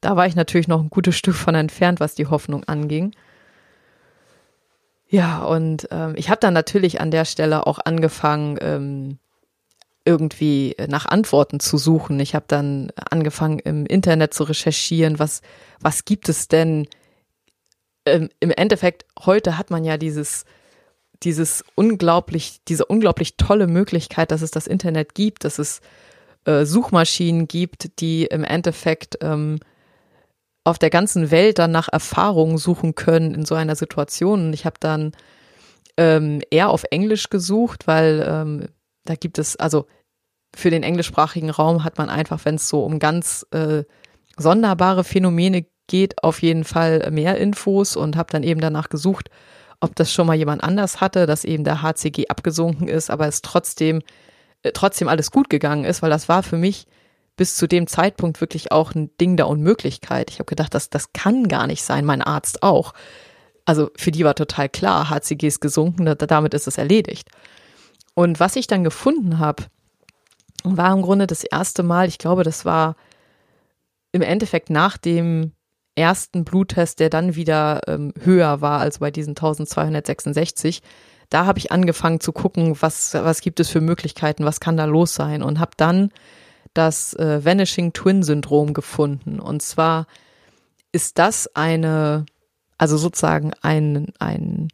da 0.00 0.16
war 0.16 0.26
ich 0.28 0.36
natürlich 0.36 0.68
noch 0.68 0.80
ein 0.80 0.90
gutes 0.90 1.16
Stück 1.16 1.34
von 1.34 1.56
entfernt, 1.56 1.98
was 1.98 2.14
die 2.14 2.26
Hoffnung 2.26 2.62
anging. 2.64 3.12
Ja, 5.08 5.44
und 5.44 5.88
ähm, 5.90 6.14
ich 6.16 6.30
habe 6.30 6.40
dann 6.40 6.54
natürlich 6.54 7.00
an 7.00 7.10
der 7.10 7.24
Stelle 7.24 7.66
auch 7.66 7.78
angefangen, 7.84 8.58
ähm, 8.60 9.18
irgendwie 10.04 10.76
nach 10.88 11.06
Antworten 11.06 11.60
zu 11.60 11.78
suchen. 11.78 12.20
Ich 12.20 12.34
habe 12.34 12.44
dann 12.48 12.92
angefangen, 13.10 13.58
im 13.58 13.86
Internet 13.86 14.34
zu 14.34 14.44
recherchieren, 14.44 15.18
was, 15.18 15.42
was 15.80 16.04
gibt 16.04 16.28
es 16.28 16.48
denn? 16.48 16.86
Ähm, 18.04 18.28
Im 18.40 18.50
Endeffekt, 18.52 19.04
heute 19.18 19.58
hat 19.58 19.70
man 19.70 19.84
ja 19.84 19.96
dieses, 19.96 20.44
dieses 21.22 21.64
unglaublich, 21.74 22.60
diese 22.68 22.86
unglaublich 22.86 23.36
tolle 23.36 23.66
Möglichkeit, 23.66 24.30
dass 24.30 24.42
es 24.42 24.52
das 24.52 24.68
Internet 24.68 25.14
gibt, 25.14 25.44
dass 25.44 25.58
es 25.58 25.80
äh, 26.44 26.64
Suchmaschinen 26.64 27.48
gibt, 27.48 28.00
die 28.00 28.26
im 28.26 28.44
Endeffekt 28.44 29.18
ähm, 29.22 29.58
auf 30.66 30.78
der 30.78 30.90
ganzen 30.90 31.30
Welt 31.30 31.58
dann 31.58 31.70
nach 31.70 31.88
Erfahrungen 31.90 32.58
suchen 32.58 32.94
können 32.94 33.34
in 33.34 33.44
so 33.44 33.54
einer 33.54 33.76
Situation. 33.76 34.46
Und 34.46 34.52
ich 34.52 34.66
habe 34.66 34.76
dann 34.80 35.12
ähm, 35.96 36.42
eher 36.50 36.70
auf 36.70 36.84
Englisch 36.90 37.30
gesucht, 37.30 37.86
weil 37.86 38.26
ähm, 38.28 38.68
da 39.04 39.14
gibt 39.14 39.38
es, 39.38 39.56
also 39.56 39.86
für 40.54 40.70
den 40.70 40.82
englischsprachigen 40.82 41.50
Raum 41.50 41.84
hat 41.84 41.98
man 41.98 42.10
einfach, 42.10 42.44
wenn 42.44 42.56
es 42.56 42.68
so 42.68 42.84
um 42.84 42.98
ganz 42.98 43.46
äh, 43.52 43.84
sonderbare 44.36 45.04
Phänomene 45.04 45.66
geht, 45.86 46.22
auf 46.24 46.42
jeden 46.42 46.64
Fall 46.64 47.10
mehr 47.12 47.36
Infos 47.38 47.94
und 47.94 48.16
habe 48.16 48.32
dann 48.32 48.42
eben 48.42 48.60
danach 48.60 48.88
gesucht, 48.88 49.30
ob 49.80 49.94
das 49.94 50.12
schon 50.12 50.26
mal 50.26 50.34
jemand 50.34 50.64
anders 50.64 51.00
hatte, 51.00 51.26
dass 51.26 51.44
eben 51.44 51.62
der 51.62 51.82
HCG 51.82 52.28
abgesunken 52.28 52.88
ist, 52.88 53.10
aber 53.10 53.28
es 53.28 53.40
trotzdem 53.40 54.02
äh, 54.62 54.72
trotzdem 54.72 55.06
alles 55.06 55.30
gut 55.30 55.48
gegangen 55.48 55.84
ist, 55.84 56.02
weil 56.02 56.10
das 56.10 56.28
war 56.28 56.42
für 56.42 56.56
mich 56.56 56.86
bis 57.36 57.54
zu 57.54 57.66
dem 57.66 57.86
Zeitpunkt 57.86 58.40
wirklich 58.40 58.72
auch 58.72 58.94
ein 58.94 59.10
Ding 59.20 59.36
der 59.36 59.48
Unmöglichkeit. 59.48 60.30
Ich 60.30 60.38
habe 60.38 60.46
gedacht, 60.46 60.74
das, 60.74 60.90
das 60.90 61.12
kann 61.12 61.48
gar 61.48 61.66
nicht 61.66 61.82
sein, 61.82 62.04
mein 62.04 62.22
Arzt 62.22 62.62
auch. 62.62 62.94
Also 63.64 63.90
für 63.96 64.10
die 64.10 64.24
war 64.24 64.34
total 64.34 64.68
klar, 64.68 65.10
HCG 65.10 65.46
ist 65.46 65.60
gesunken, 65.60 66.06
damit 66.16 66.54
ist 66.54 66.66
es 66.66 66.78
erledigt. 66.78 67.28
Und 68.14 68.40
was 68.40 68.56
ich 68.56 68.66
dann 68.66 68.84
gefunden 68.84 69.38
habe, 69.38 69.64
war 70.64 70.92
im 70.92 71.02
Grunde 71.02 71.26
das 71.26 71.44
erste 71.44 71.82
Mal, 71.82 72.08
ich 72.08 72.18
glaube, 72.18 72.42
das 72.42 72.64
war 72.64 72.96
im 74.12 74.22
Endeffekt 74.22 74.70
nach 74.70 74.96
dem 74.96 75.52
ersten 75.94 76.44
Bluttest, 76.44 77.00
der 77.00 77.10
dann 77.10 77.36
wieder 77.36 77.82
ähm, 77.86 78.12
höher 78.20 78.60
war, 78.60 78.80
also 78.80 79.00
bei 79.00 79.10
diesen 79.10 79.30
1266, 79.30 80.82
da 81.28 81.44
habe 81.44 81.58
ich 81.58 81.72
angefangen 81.72 82.20
zu 82.20 82.32
gucken, 82.32 82.76
was, 82.80 83.14
was 83.14 83.40
gibt 83.40 83.60
es 83.60 83.68
für 83.68 83.80
Möglichkeiten, 83.80 84.44
was 84.44 84.60
kann 84.60 84.76
da 84.76 84.84
los 84.84 85.14
sein 85.14 85.42
und 85.42 85.58
habe 85.58 85.72
dann 85.76 86.10
das 86.76 87.14
äh, 87.14 87.44
Vanishing 87.44 87.92
Twin 87.92 88.22
Syndrom 88.22 88.74
gefunden. 88.74 89.40
Und 89.40 89.62
zwar 89.62 90.06
ist 90.92 91.18
das 91.18 91.54
eine, 91.54 92.26
also 92.78 92.96
sozusagen 92.96 93.52
ein, 93.62 94.12
ein, 94.18 94.68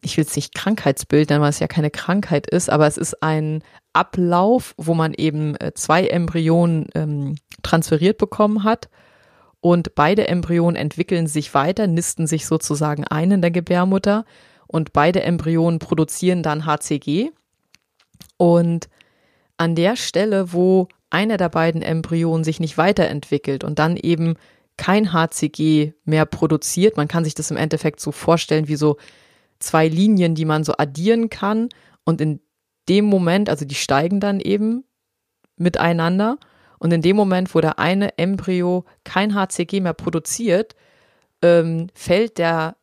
ich 0.00 0.16
will 0.16 0.24
es 0.24 0.36
nicht 0.36 0.54
Krankheitsbild 0.54 1.30
nennen, 1.30 1.42
weil 1.42 1.50
es 1.50 1.60
ja 1.60 1.68
keine 1.68 1.90
Krankheit 1.90 2.46
ist, 2.46 2.70
aber 2.70 2.86
es 2.86 2.96
ist 2.96 3.22
ein 3.22 3.62
Ablauf, 3.92 4.74
wo 4.76 4.94
man 4.94 5.14
eben 5.14 5.56
äh, 5.56 5.72
zwei 5.74 6.06
Embryonen 6.06 6.86
ähm, 6.94 7.34
transferiert 7.62 8.18
bekommen 8.18 8.64
hat. 8.64 8.88
Und 9.60 9.96
beide 9.96 10.28
Embryonen 10.28 10.76
entwickeln 10.76 11.26
sich 11.26 11.52
weiter, 11.52 11.88
nisten 11.88 12.28
sich 12.28 12.46
sozusagen 12.46 13.04
ein 13.04 13.32
in 13.32 13.40
der 13.40 13.50
Gebärmutter. 13.50 14.24
Und 14.68 14.92
beide 14.92 15.22
Embryonen 15.22 15.78
produzieren 15.78 16.42
dann 16.42 16.64
HCG 16.64 17.30
und 18.36 18.88
an 19.58 19.74
der 19.74 19.96
Stelle, 19.96 20.52
wo 20.52 20.88
einer 21.10 21.36
der 21.36 21.48
beiden 21.48 21.82
Embryonen 21.82 22.44
sich 22.44 22.60
nicht 22.60 22.78
weiterentwickelt 22.78 23.64
und 23.64 23.78
dann 23.78 23.96
eben 23.96 24.34
kein 24.76 25.12
HCG 25.12 25.92
mehr 26.04 26.24
produziert. 26.24 26.96
Man 26.96 27.08
kann 27.08 27.24
sich 27.24 27.34
das 27.34 27.50
im 27.50 27.56
Endeffekt 27.56 28.00
so 28.00 28.12
vorstellen 28.12 28.68
wie 28.68 28.76
so 28.76 28.96
zwei 29.58 29.88
Linien, 29.88 30.34
die 30.34 30.44
man 30.44 30.64
so 30.64 30.74
addieren 30.78 31.30
kann. 31.30 31.68
Und 32.04 32.20
in 32.20 32.40
dem 32.88 33.04
Moment, 33.06 33.50
also 33.50 33.64
die 33.64 33.74
steigen 33.74 34.20
dann 34.20 34.40
eben 34.40 34.84
miteinander. 35.56 36.38
Und 36.78 36.92
in 36.92 37.02
dem 37.02 37.16
Moment, 37.16 37.54
wo 37.54 37.60
der 37.60 37.78
eine 37.78 38.16
Embryo 38.18 38.84
kein 39.04 39.34
HCG 39.34 39.80
mehr 39.80 39.94
produziert, 39.94 40.76
ähm, 41.42 41.88
fällt 41.94 42.38
der 42.38 42.76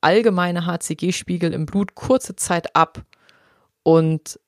allgemeine 0.00 0.66
HCG-Spiegel 0.66 1.52
im 1.52 1.66
Blut 1.66 1.94
kurze 1.94 2.34
Zeit 2.34 2.74
ab. 2.74 3.04
Und 3.84 4.40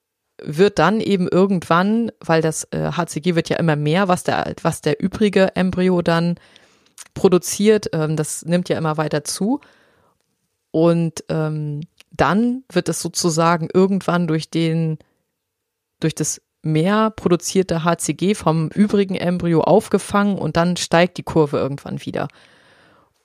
wird 0.42 0.79
dann 0.79 1.01
eben 1.01 1.29
irgendwann, 1.29 2.12
weil 2.20 2.42
das 2.42 2.64
äh, 2.70 2.92
HCG 2.92 3.35
wird 3.35 3.48
ja 3.48 3.57
immer 3.57 3.77
mehr, 3.77 4.09
was 4.09 4.24
der, 4.24 4.55
was 4.62 4.81
der 4.81 5.03
übrige 5.03 5.57
Embryo 5.57 6.03
dann 6.03 6.37
produziert, 7.14 7.90
ähm, 7.92 8.16
das 8.16 8.44
nimmt 8.44 8.68
ja 8.68 8.79
immer 8.79 8.96
weiter 8.96 9.24
zu. 9.24 9.61
Und 10.70 11.24
ähm, 11.29 11.81
dann 12.11 12.64
wird 12.70 12.88
es 12.88 13.01
sozusagen 13.01 13.68
irgendwann 13.72 14.27
durch 14.27 14.51
den, 14.51 14.98
durch 16.01 16.14
das 16.14 16.40
mehr 16.62 17.11
produzierte 17.11 17.85
HCG 17.85 18.35
vom 18.35 18.68
übrigen 18.68 19.14
Embryo 19.14 19.61
aufgefangen 19.62 20.38
und 20.38 20.57
dann 20.57 20.77
steigt 20.77 21.18
die 21.18 21.22
Kurve 21.22 21.59
irgendwann 21.59 22.05
wieder. 22.05 22.29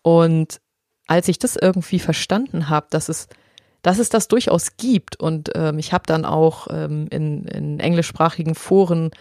Und 0.02 0.62
als 1.08 1.28
ich 1.28 1.40
das 1.40 1.56
irgendwie 1.56 2.00
verstanden 2.00 2.70
habe, 2.70 2.88
dass 2.90 3.10
es 3.10 3.28
dass 3.84 4.00
es 4.00 4.10
das 4.10 4.28
durchaus 4.28 4.78
gibt. 4.78 5.20
Und 5.20 5.52
ähm, 5.54 5.78
ich 5.78 5.94
habe 5.94 6.06
dann 6.08 6.26
auch 6.26 6.68
ähm, 6.72 7.08
in, 7.12 7.46
in 7.46 7.80
englischsprachigen 7.80 8.56
Foren 8.56 9.12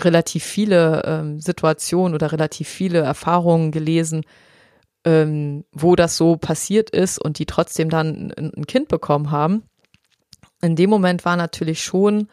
relativ 0.00 0.42
viele 0.42 1.02
ähm, 1.04 1.40
Situationen 1.40 2.14
oder 2.14 2.32
relativ 2.32 2.68
viele 2.68 3.00
Erfahrungen 3.00 3.70
gelesen, 3.70 4.22
ähm, 5.04 5.64
wo 5.72 5.94
das 5.96 6.16
so 6.16 6.36
passiert 6.36 6.90
ist 6.90 7.18
und 7.18 7.38
die 7.38 7.46
trotzdem 7.46 7.90
dann 7.90 8.32
ein, 8.36 8.52
ein 8.56 8.66
Kind 8.66 8.88
bekommen 8.88 9.30
haben. 9.30 9.62
In 10.62 10.76
dem 10.76 10.90
Moment 10.90 11.24
war 11.24 11.36
natürlich 11.36 11.84
schon 11.84 12.28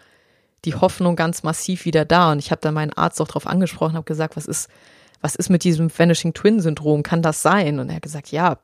die 0.65 0.75
Hoffnung 0.75 1.15
ganz 1.15 1.43
massiv 1.43 1.85
wieder 1.85 2.05
da. 2.05 2.31
Und 2.31 2.39
ich 2.39 2.51
habe 2.51 2.61
dann 2.61 2.73
meinen 2.73 2.93
Arzt 2.93 3.21
auch 3.21 3.27
darauf 3.27 3.47
angesprochen, 3.47 3.95
habe 3.95 4.05
gesagt, 4.05 4.37
was 4.37 4.45
ist, 4.45 4.69
was 5.21 5.35
ist 5.35 5.49
mit 5.49 5.63
diesem 5.63 5.89
Vanishing 5.95 6.33
Twin 6.33 6.61
Syndrom? 6.61 7.03
Kann 7.03 7.21
das 7.21 7.41
sein? 7.41 7.79
Und 7.79 7.89
er 7.89 7.95
hat 7.95 8.01
gesagt, 8.01 8.31
ja, 8.31 8.57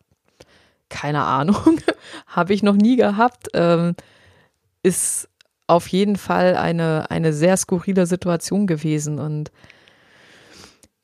keine 0.90 1.24
Ahnung, 1.24 1.80
habe 2.28 2.54
ich 2.54 2.64
noch 2.64 2.76
nie 2.76 2.96
gehabt. 2.96 3.50
Ähm, 3.54 3.96
ist 4.84 5.30
auf 5.68 5.88
jeden 5.88 6.18
Fall 6.18 6.56
eine, 6.56 7.10
eine 7.10 7.34
sehr 7.34 7.58
skurrile 7.58 8.06
Situation 8.06 8.68
gewesen. 8.68 9.20
Und 9.20 9.52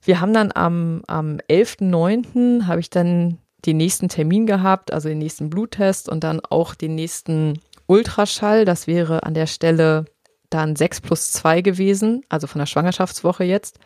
wir 0.04 0.22
haben 0.22 0.34
dann 0.34 0.52
am, 0.54 1.02
am 1.08 1.38
11.09. 1.50 2.68
habe 2.68 2.80
ich 2.80 2.90
dann 2.90 3.40
den 3.66 3.78
nächsten 3.78 4.10
Termin 4.10 4.46
gehabt, 4.46 4.94
also 4.94 5.10
den 5.10 5.18
nächsten 5.18 5.50
Bluttest 5.50 6.08
und 6.10 6.24
dann 6.24 6.40
auch 6.50 6.76
den 6.76 6.96
nächsten 6.96 7.60
Ultraschall. 7.88 8.66
Das 8.66 8.88
wäre 8.88 9.24
an 9.24 9.34
der 9.34 9.48
Stelle 9.48 10.06
dann 10.50 10.76
6 10.76 11.02
plus 11.02 11.32
2 11.34 11.62
gewesen, 11.62 12.24
also 12.30 12.48
von 12.48 12.60
der 12.60 12.66
Schwangerschaftswoche 12.66 13.44
jetzt. 13.44 13.80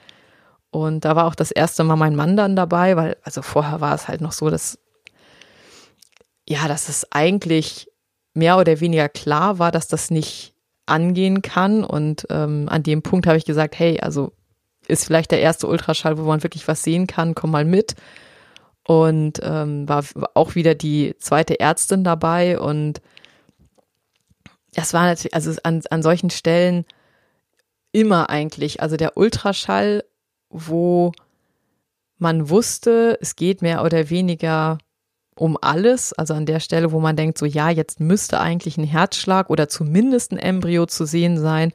Und 0.69 1.05
da 1.05 1.15
war 1.15 1.25
auch 1.25 1.35
das 1.35 1.51
erste 1.51 1.83
Mal 1.83 1.95
mein 1.97 2.15
Mann 2.15 2.35
dann 2.35 2.55
dabei, 2.55 2.95
weil, 2.95 3.17
also 3.23 3.41
vorher 3.41 3.81
war 3.81 3.93
es 3.93 4.07
halt 4.07 4.21
noch 4.21 4.31
so, 4.31 4.49
dass 4.49 4.79
ja, 6.47 6.67
dass 6.67 6.89
es 6.89 7.11
eigentlich 7.11 7.87
mehr 8.33 8.57
oder 8.57 8.79
weniger 8.79 9.09
klar 9.09 9.59
war, 9.59 9.71
dass 9.71 9.87
das 9.87 10.11
nicht 10.11 10.53
angehen 10.85 11.41
kann. 11.41 11.83
Und 11.83 12.27
ähm, 12.29 12.67
an 12.69 12.83
dem 12.83 13.01
Punkt 13.01 13.27
habe 13.27 13.37
ich 13.37 13.45
gesagt, 13.45 13.77
hey, 13.79 13.99
also 13.99 14.33
ist 14.87 15.05
vielleicht 15.05 15.31
der 15.31 15.41
erste 15.41 15.67
Ultraschall, 15.67 16.17
wo 16.17 16.23
man 16.23 16.43
wirklich 16.43 16.67
was 16.67 16.83
sehen 16.83 17.07
kann, 17.07 17.35
komm 17.35 17.51
mal 17.51 17.65
mit. 17.65 17.95
Und 18.85 19.39
ähm, 19.43 19.87
war 19.87 20.03
auch 20.33 20.55
wieder 20.55 20.75
die 20.75 21.15
zweite 21.19 21.59
Ärztin 21.59 22.03
dabei 22.03 22.59
und 22.59 23.01
das 24.73 24.93
war 24.93 25.03
natürlich, 25.05 25.33
also 25.33 25.53
an, 25.63 25.83
an 25.89 26.03
solchen 26.03 26.29
Stellen 26.29 26.85
immer 27.91 28.29
eigentlich. 28.29 28.81
Also 28.81 28.97
der 28.97 29.15
Ultraschall, 29.15 30.03
wo 30.49 31.13
man 32.17 32.49
wusste, 32.49 33.17
es 33.21 33.35
geht 33.35 33.61
mehr 33.61 33.83
oder 33.83 34.09
weniger 34.09 34.79
um 35.35 35.57
alles. 35.61 36.13
Also 36.13 36.33
an 36.33 36.45
der 36.45 36.59
Stelle, 36.59 36.91
wo 36.91 36.99
man 36.99 37.15
denkt, 37.15 37.37
so 37.37 37.45
ja, 37.45 37.69
jetzt 37.69 37.99
müsste 37.99 38.39
eigentlich 38.39 38.77
ein 38.77 38.83
Herzschlag 38.83 39.49
oder 39.49 39.67
zumindest 39.69 40.31
ein 40.31 40.37
Embryo 40.37 40.85
zu 40.85 41.05
sehen 41.05 41.37
sein. 41.37 41.71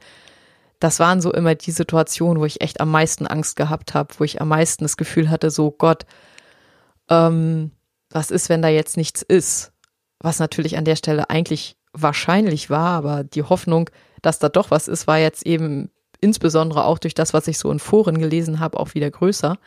Das 0.79 0.99
waren 0.99 1.21
so 1.21 1.33
immer 1.33 1.55
die 1.55 1.71
Situationen, 1.71 2.39
wo 2.39 2.45
ich 2.45 2.61
echt 2.61 2.79
am 2.79 2.89
meisten 2.89 3.27
Angst 3.27 3.55
gehabt 3.55 3.93
habe, 3.93 4.13
wo 4.17 4.23
ich 4.23 4.41
am 4.41 4.47
meisten 4.47 4.85
das 4.85 4.97
Gefühl 4.97 5.29
hatte, 5.29 5.51
so 5.51 5.71
Gott, 5.71 6.05
ähm, 7.09 7.71
was 8.09 8.31
ist, 8.31 8.49
wenn 8.49 8.61
da 8.61 8.69
jetzt 8.69 8.97
nichts 8.97 9.21
ist? 9.21 9.71
Was 10.19 10.39
natürlich 10.39 10.77
an 10.77 10.85
der 10.85 10.95
Stelle 10.95 11.29
eigentlich 11.29 11.75
wahrscheinlich 11.93 12.69
war, 12.69 12.91
aber 12.91 13.23
die 13.23 13.43
Hoffnung, 13.43 13.89
dass 14.21 14.39
da 14.39 14.49
doch 14.49 14.71
was 14.71 14.87
ist, 14.87 15.07
war 15.07 15.17
jetzt 15.17 15.45
eben 15.45 15.91
insbesondere 16.21 16.85
auch 16.85 16.99
durch 16.99 17.13
das, 17.13 17.33
was 17.33 17.47
ich 17.47 17.57
so 17.57 17.71
in 17.71 17.79
Foren 17.79 18.19
gelesen 18.19 18.59
habe, 18.59 18.79
auch 18.79 18.93
wieder 18.93 19.09
größer. 19.09 19.57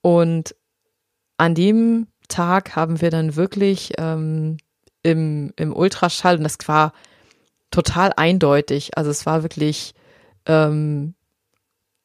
Und 0.00 0.54
an 1.36 1.54
dem 1.54 2.08
Tag 2.28 2.76
haben 2.76 3.00
wir 3.00 3.10
dann 3.10 3.36
wirklich 3.36 3.92
ähm, 3.98 4.58
im, 5.02 5.52
im 5.56 5.74
Ultraschall, 5.74 6.36
und 6.36 6.44
das 6.44 6.56
war 6.66 6.92
total 7.70 8.12
eindeutig, 8.16 8.96
also 8.96 9.10
es 9.10 9.26
war 9.26 9.42
wirklich, 9.42 9.94
ähm, 10.46 11.14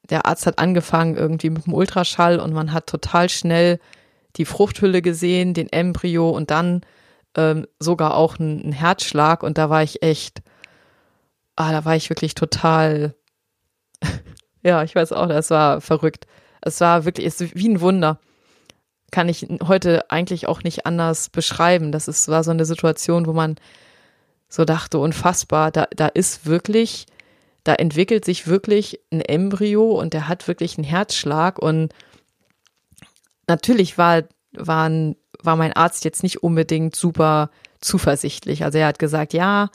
der 0.09 0.25
Arzt 0.25 0.45
hat 0.45 0.59
angefangen 0.59 1.15
irgendwie 1.15 1.49
mit 1.49 1.65
dem 1.65 1.73
Ultraschall 1.73 2.39
und 2.39 2.53
man 2.53 2.73
hat 2.73 2.88
total 2.88 3.29
schnell 3.29 3.79
die 4.36 4.45
Fruchthülle 4.45 5.01
gesehen, 5.01 5.53
den 5.53 5.71
Embryo 5.71 6.29
und 6.29 6.51
dann 6.51 6.81
ähm, 7.36 7.67
sogar 7.79 8.15
auch 8.15 8.39
einen 8.39 8.71
Herzschlag 8.71 9.43
und 9.43 9.57
da 9.57 9.69
war 9.69 9.83
ich 9.83 10.03
echt, 10.03 10.41
ah, 11.55 11.71
da 11.71 11.86
war 11.86 11.95
ich 11.95 12.09
wirklich 12.09 12.36
total, 12.36 13.15
ja, 14.63 14.83
ich 14.83 14.95
weiß 14.95 15.13
auch, 15.13 15.27
das 15.27 15.49
war 15.49 15.81
verrückt. 15.81 16.27
Es 16.62 16.79
war 16.81 17.05
wirklich, 17.05 17.27
es 17.27 17.41
ist 17.41 17.55
wie 17.55 17.69
ein 17.69 17.81
Wunder. 17.81 18.19
Kann 19.13 19.30
ich 19.30 19.47
heute 19.67 20.10
eigentlich 20.10 20.47
auch 20.47 20.63
nicht 20.63 20.88
anders 20.88 21.30
beschreiben. 21.30 21.91
Das 21.91 22.08
ist, 22.08 22.30
war 22.30 22.43
so 22.43 22.49
eine 22.49 22.65
Situation, 22.65 23.28
wo 23.28 23.34
man 23.34 23.58
so 24.49 24.65
dachte, 24.65 24.97
unfassbar, 24.97 25.69
da, 25.69 25.86
da 25.95 26.08
ist 26.08 26.47
wirklich, 26.47 27.06
da 27.63 27.76
entwickelt 27.76 28.26
sich 28.26 28.47
wirklich 28.47 28.99
ein 29.12 29.21
Embryo 29.21 29.91
und 29.91 30.15
der 30.15 30.28
hat 30.28 30.47
wirklich 30.47 30.80
einen 30.80 30.84
Herzschlag 30.84 31.60
und 31.60 31.93
natürlich 33.47 33.99
war, 33.99 34.23
waren, 34.54 35.15
war 35.43 35.58
mein 35.58 35.73
Arzt 35.73 36.06
jetzt 36.06 36.23
nicht 36.23 36.41
unbedingt 36.41 36.95
super 36.95 37.52
zuversichtlich. 37.82 38.63
Also 38.63 38.80
er 38.80 38.88
hat 38.88 38.97
gesagt, 38.97 39.34
ja, 39.34 39.69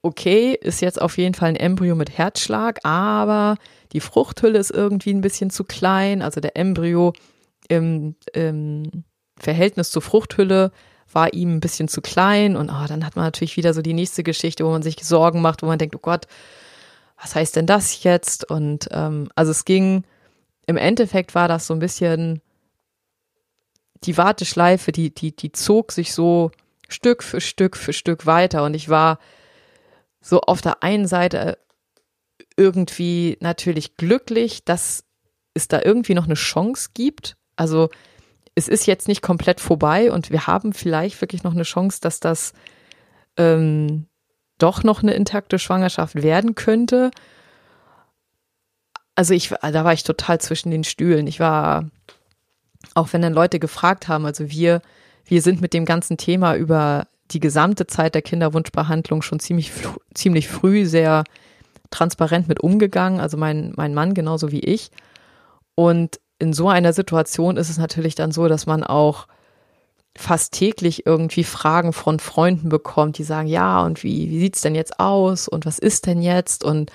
okay, 0.00 0.56
ist 0.58 0.80
jetzt 0.80 1.02
auf 1.02 1.18
jeden 1.18 1.34
Fall 1.34 1.50
ein 1.50 1.56
Embryo 1.56 1.94
mit 1.94 2.16
Herzschlag, 2.16 2.78
aber 2.84 3.56
die 3.92 4.00
Fruchthülle 4.00 4.58
ist 4.58 4.70
irgendwie 4.70 5.12
ein 5.12 5.20
bisschen 5.20 5.50
zu 5.50 5.64
klein. 5.64 6.22
Also 6.22 6.40
der 6.40 6.56
Embryo 6.56 7.12
im, 7.68 8.16
im 8.32 9.04
Verhältnis 9.38 9.90
zur 9.90 10.02
Fruchthülle 10.02 10.72
war 11.12 11.32
ihm 11.32 11.56
ein 11.56 11.60
bisschen 11.60 11.88
zu 11.88 12.00
klein. 12.00 12.56
Und 12.56 12.70
oh, 12.70 12.86
dann 12.86 13.04
hat 13.04 13.16
man 13.16 13.24
natürlich 13.24 13.56
wieder 13.56 13.74
so 13.74 13.82
die 13.82 13.94
nächste 13.94 14.22
Geschichte, 14.22 14.64
wo 14.64 14.70
man 14.70 14.82
sich 14.82 14.96
Sorgen 15.02 15.40
macht, 15.40 15.62
wo 15.62 15.66
man 15.66 15.78
denkt, 15.78 15.94
oh 15.94 16.00
Gott, 16.00 16.26
was 17.20 17.34
heißt 17.34 17.56
denn 17.56 17.66
das 17.66 18.02
jetzt? 18.02 18.48
Und 18.50 18.88
ähm, 18.90 19.28
also 19.34 19.50
es 19.50 19.64
ging, 19.64 20.04
im 20.66 20.76
Endeffekt 20.76 21.34
war 21.34 21.48
das 21.48 21.66
so 21.66 21.74
ein 21.74 21.80
bisschen 21.80 22.40
die 24.04 24.16
Warteschleife, 24.16 24.92
die, 24.92 25.14
die, 25.14 25.34
die 25.34 25.52
zog 25.52 25.92
sich 25.92 26.12
so 26.12 26.50
Stück 26.88 27.22
für 27.22 27.40
Stück 27.40 27.76
für 27.76 27.92
Stück 27.92 28.26
weiter. 28.26 28.64
Und 28.64 28.74
ich 28.74 28.88
war 28.88 29.18
so 30.20 30.40
auf 30.40 30.60
der 30.60 30.82
einen 30.82 31.06
Seite 31.06 31.58
irgendwie 32.56 33.36
natürlich 33.40 33.96
glücklich, 33.96 34.64
dass 34.64 35.04
es 35.54 35.68
da 35.68 35.80
irgendwie 35.82 36.14
noch 36.14 36.26
eine 36.26 36.34
Chance 36.34 36.90
gibt. 36.94 37.36
Also 37.56 37.88
es 38.54 38.68
ist 38.68 38.86
jetzt 38.86 39.08
nicht 39.08 39.22
komplett 39.22 39.60
vorbei 39.60 40.10
und 40.10 40.30
wir 40.30 40.46
haben 40.46 40.72
vielleicht 40.72 41.20
wirklich 41.20 41.42
noch 41.42 41.52
eine 41.52 41.64
Chance, 41.64 41.98
dass 42.00 42.20
das 42.20 42.52
ähm, 43.36 44.06
doch 44.58 44.82
noch 44.82 45.02
eine 45.02 45.14
intakte 45.14 45.58
Schwangerschaft 45.58 46.14
werden 46.14 46.54
könnte. 46.54 47.10
Also 49.14 49.34
ich, 49.34 49.48
da 49.48 49.84
war 49.84 49.92
ich 49.92 50.04
total 50.04 50.40
zwischen 50.40 50.70
den 50.70 50.84
Stühlen. 50.84 51.26
Ich 51.26 51.40
war, 51.40 51.90
auch 52.94 53.12
wenn 53.12 53.22
dann 53.22 53.34
Leute 53.34 53.58
gefragt 53.58 54.08
haben, 54.08 54.24
also 54.24 54.50
wir, 54.50 54.80
wir 55.24 55.42
sind 55.42 55.60
mit 55.60 55.74
dem 55.74 55.84
ganzen 55.84 56.16
Thema 56.16 56.54
über 56.56 57.08
die 57.30 57.40
gesamte 57.40 57.86
Zeit 57.86 58.14
der 58.14 58.22
Kinderwunschbehandlung 58.22 59.20
schon 59.20 59.40
ziemlich, 59.40 59.72
ziemlich 60.14 60.48
früh 60.48 60.86
sehr 60.86 61.24
transparent 61.90 62.48
mit 62.48 62.60
umgegangen, 62.60 63.20
also 63.20 63.36
mein, 63.36 63.72
mein 63.76 63.94
Mann 63.94 64.14
genauso 64.14 64.50
wie 64.50 64.60
ich. 64.60 64.90
Und 65.74 66.20
in 66.38 66.52
so 66.52 66.68
einer 66.68 66.92
Situation 66.92 67.56
ist 67.56 67.70
es 67.70 67.78
natürlich 67.78 68.14
dann 68.14 68.32
so, 68.32 68.48
dass 68.48 68.66
man 68.66 68.84
auch 68.84 69.26
fast 70.16 70.52
täglich 70.52 71.06
irgendwie 71.06 71.44
Fragen 71.44 71.92
von 71.92 72.18
Freunden 72.18 72.68
bekommt, 72.68 73.18
die 73.18 73.24
sagen, 73.24 73.48
ja, 73.48 73.82
und 73.82 74.02
wie, 74.02 74.30
wie 74.30 74.40
sieht's 74.40 74.62
denn 74.62 74.74
jetzt 74.74 74.98
aus 74.98 75.48
und 75.48 75.66
was 75.66 75.78
ist 75.78 76.06
denn 76.06 76.22
jetzt? 76.22 76.64
Und, 76.64 76.90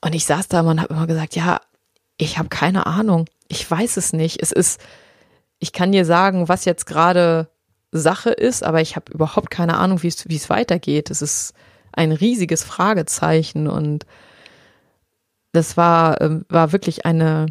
und 0.00 0.14
ich 0.14 0.24
saß 0.24 0.48
da 0.48 0.60
und 0.60 0.80
habe 0.80 0.94
immer 0.94 1.06
gesagt, 1.06 1.36
ja, 1.36 1.60
ich 2.16 2.38
habe 2.38 2.48
keine 2.48 2.86
Ahnung. 2.86 3.26
Ich 3.48 3.68
weiß 3.70 3.96
es 3.96 4.12
nicht. 4.12 4.42
Es 4.42 4.52
ist, 4.52 4.80
ich 5.58 5.72
kann 5.72 5.92
dir 5.92 6.04
sagen, 6.04 6.48
was 6.48 6.64
jetzt 6.64 6.86
gerade 6.86 7.48
Sache 7.92 8.30
ist, 8.30 8.62
aber 8.62 8.80
ich 8.80 8.96
habe 8.96 9.12
überhaupt 9.12 9.50
keine 9.50 9.76
Ahnung, 9.76 10.02
wie 10.02 10.08
es, 10.08 10.28
wie 10.28 10.36
es 10.36 10.48
weitergeht. 10.48 11.10
Es 11.10 11.22
ist 11.22 11.54
ein 11.92 12.12
riesiges 12.12 12.62
Fragezeichen 12.62 13.66
und 13.66 14.06
das 15.52 15.76
war, 15.76 16.20
ähm, 16.20 16.44
war 16.48 16.72
wirklich 16.72 17.04
eine, 17.04 17.46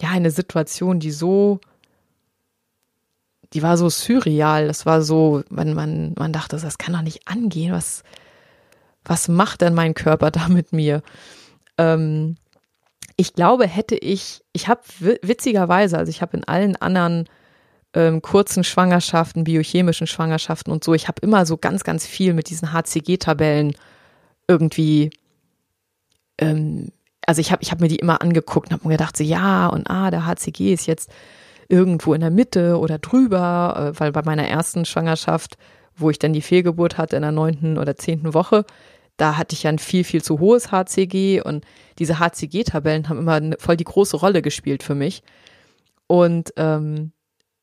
ja, 0.00 0.10
eine 0.10 0.30
Situation, 0.30 1.00
die 1.00 1.10
so, 1.10 1.60
die 3.52 3.62
war 3.62 3.76
so 3.76 3.88
surreal. 3.88 4.66
Das 4.66 4.86
war 4.86 5.02
so, 5.02 5.42
man, 5.50 5.74
man, 5.74 6.14
man 6.18 6.32
dachte, 6.32 6.56
das 6.56 6.78
kann 6.78 6.94
doch 6.94 7.02
nicht 7.02 7.26
angehen. 7.28 7.72
Was, 7.72 8.02
was 9.04 9.28
macht 9.28 9.60
denn 9.60 9.74
mein 9.74 9.94
Körper 9.94 10.30
da 10.30 10.48
mit 10.48 10.72
mir? 10.72 11.02
Ähm, 11.78 12.36
ich 13.16 13.34
glaube, 13.34 13.66
hätte 13.66 13.96
ich, 13.96 14.42
ich 14.52 14.68
habe 14.68 14.80
witzigerweise, 15.22 15.98
also 15.98 16.10
ich 16.10 16.22
habe 16.22 16.38
in 16.38 16.44
allen 16.44 16.76
anderen 16.76 17.28
ähm, 17.92 18.22
kurzen 18.22 18.64
Schwangerschaften, 18.64 19.44
biochemischen 19.44 20.06
Schwangerschaften 20.06 20.72
und 20.72 20.84
so. 20.84 20.94
Ich 20.94 21.08
habe 21.08 21.20
immer 21.22 21.44
so 21.44 21.56
ganz, 21.56 21.84
ganz 21.84 22.06
viel 22.06 22.32
mit 22.32 22.48
diesen 22.48 22.72
HCG-Tabellen 22.72 23.74
irgendwie, 24.48 25.10
ähm, 26.38 26.92
also 27.26 27.40
ich 27.40 27.52
habe 27.52 27.62
ich 27.62 27.70
hab 27.70 27.80
mir 27.80 27.88
die 27.88 27.96
immer 27.96 28.22
angeguckt 28.22 28.68
und 28.68 28.72
habe 28.74 28.88
mir 28.88 28.94
gedacht, 28.94 29.16
so 29.16 29.24
ja 29.24 29.68
und 29.68 29.88
ah, 29.88 30.10
der 30.10 30.26
HCG 30.26 30.72
ist 30.72 30.86
jetzt 30.86 31.10
irgendwo 31.68 32.14
in 32.14 32.20
der 32.20 32.30
Mitte 32.30 32.78
oder 32.78 32.98
drüber, 32.98 33.92
äh, 33.94 34.00
weil 34.00 34.12
bei 34.12 34.22
meiner 34.24 34.46
ersten 34.46 34.84
Schwangerschaft, 34.84 35.56
wo 35.96 36.10
ich 36.10 36.18
dann 36.18 36.32
die 36.32 36.42
Fehlgeburt 36.42 36.98
hatte 36.98 37.16
in 37.16 37.22
der 37.22 37.32
neunten 37.32 37.78
oder 37.78 37.96
zehnten 37.96 38.34
Woche, 38.34 38.64
da 39.16 39.36
hatte 39.36 39.54
ich 39.54 39.64
ja 39.64 39.70
ein 39.70 39.78
viel, 39.78 40.02
viel 40.02 40.22
zu 40.22 40.40
hohes 40.40 40.72
HCG 40.72 41.42
und 41.42 41.64
diese 41.98 42.18
HCG-Tabellen 42.18 43.08
haben 43.08 43.18
immer 43.18 43.56
voll 43.58 43.76
die 43.76 43.84
große 43.84 44.16
Rolle 44.16 44.40
gespielt 44.40 44.82
für 44.82 44.94
mich. 44.94 45.22
Und 46.06 46.52
ähm, 46.56 47.12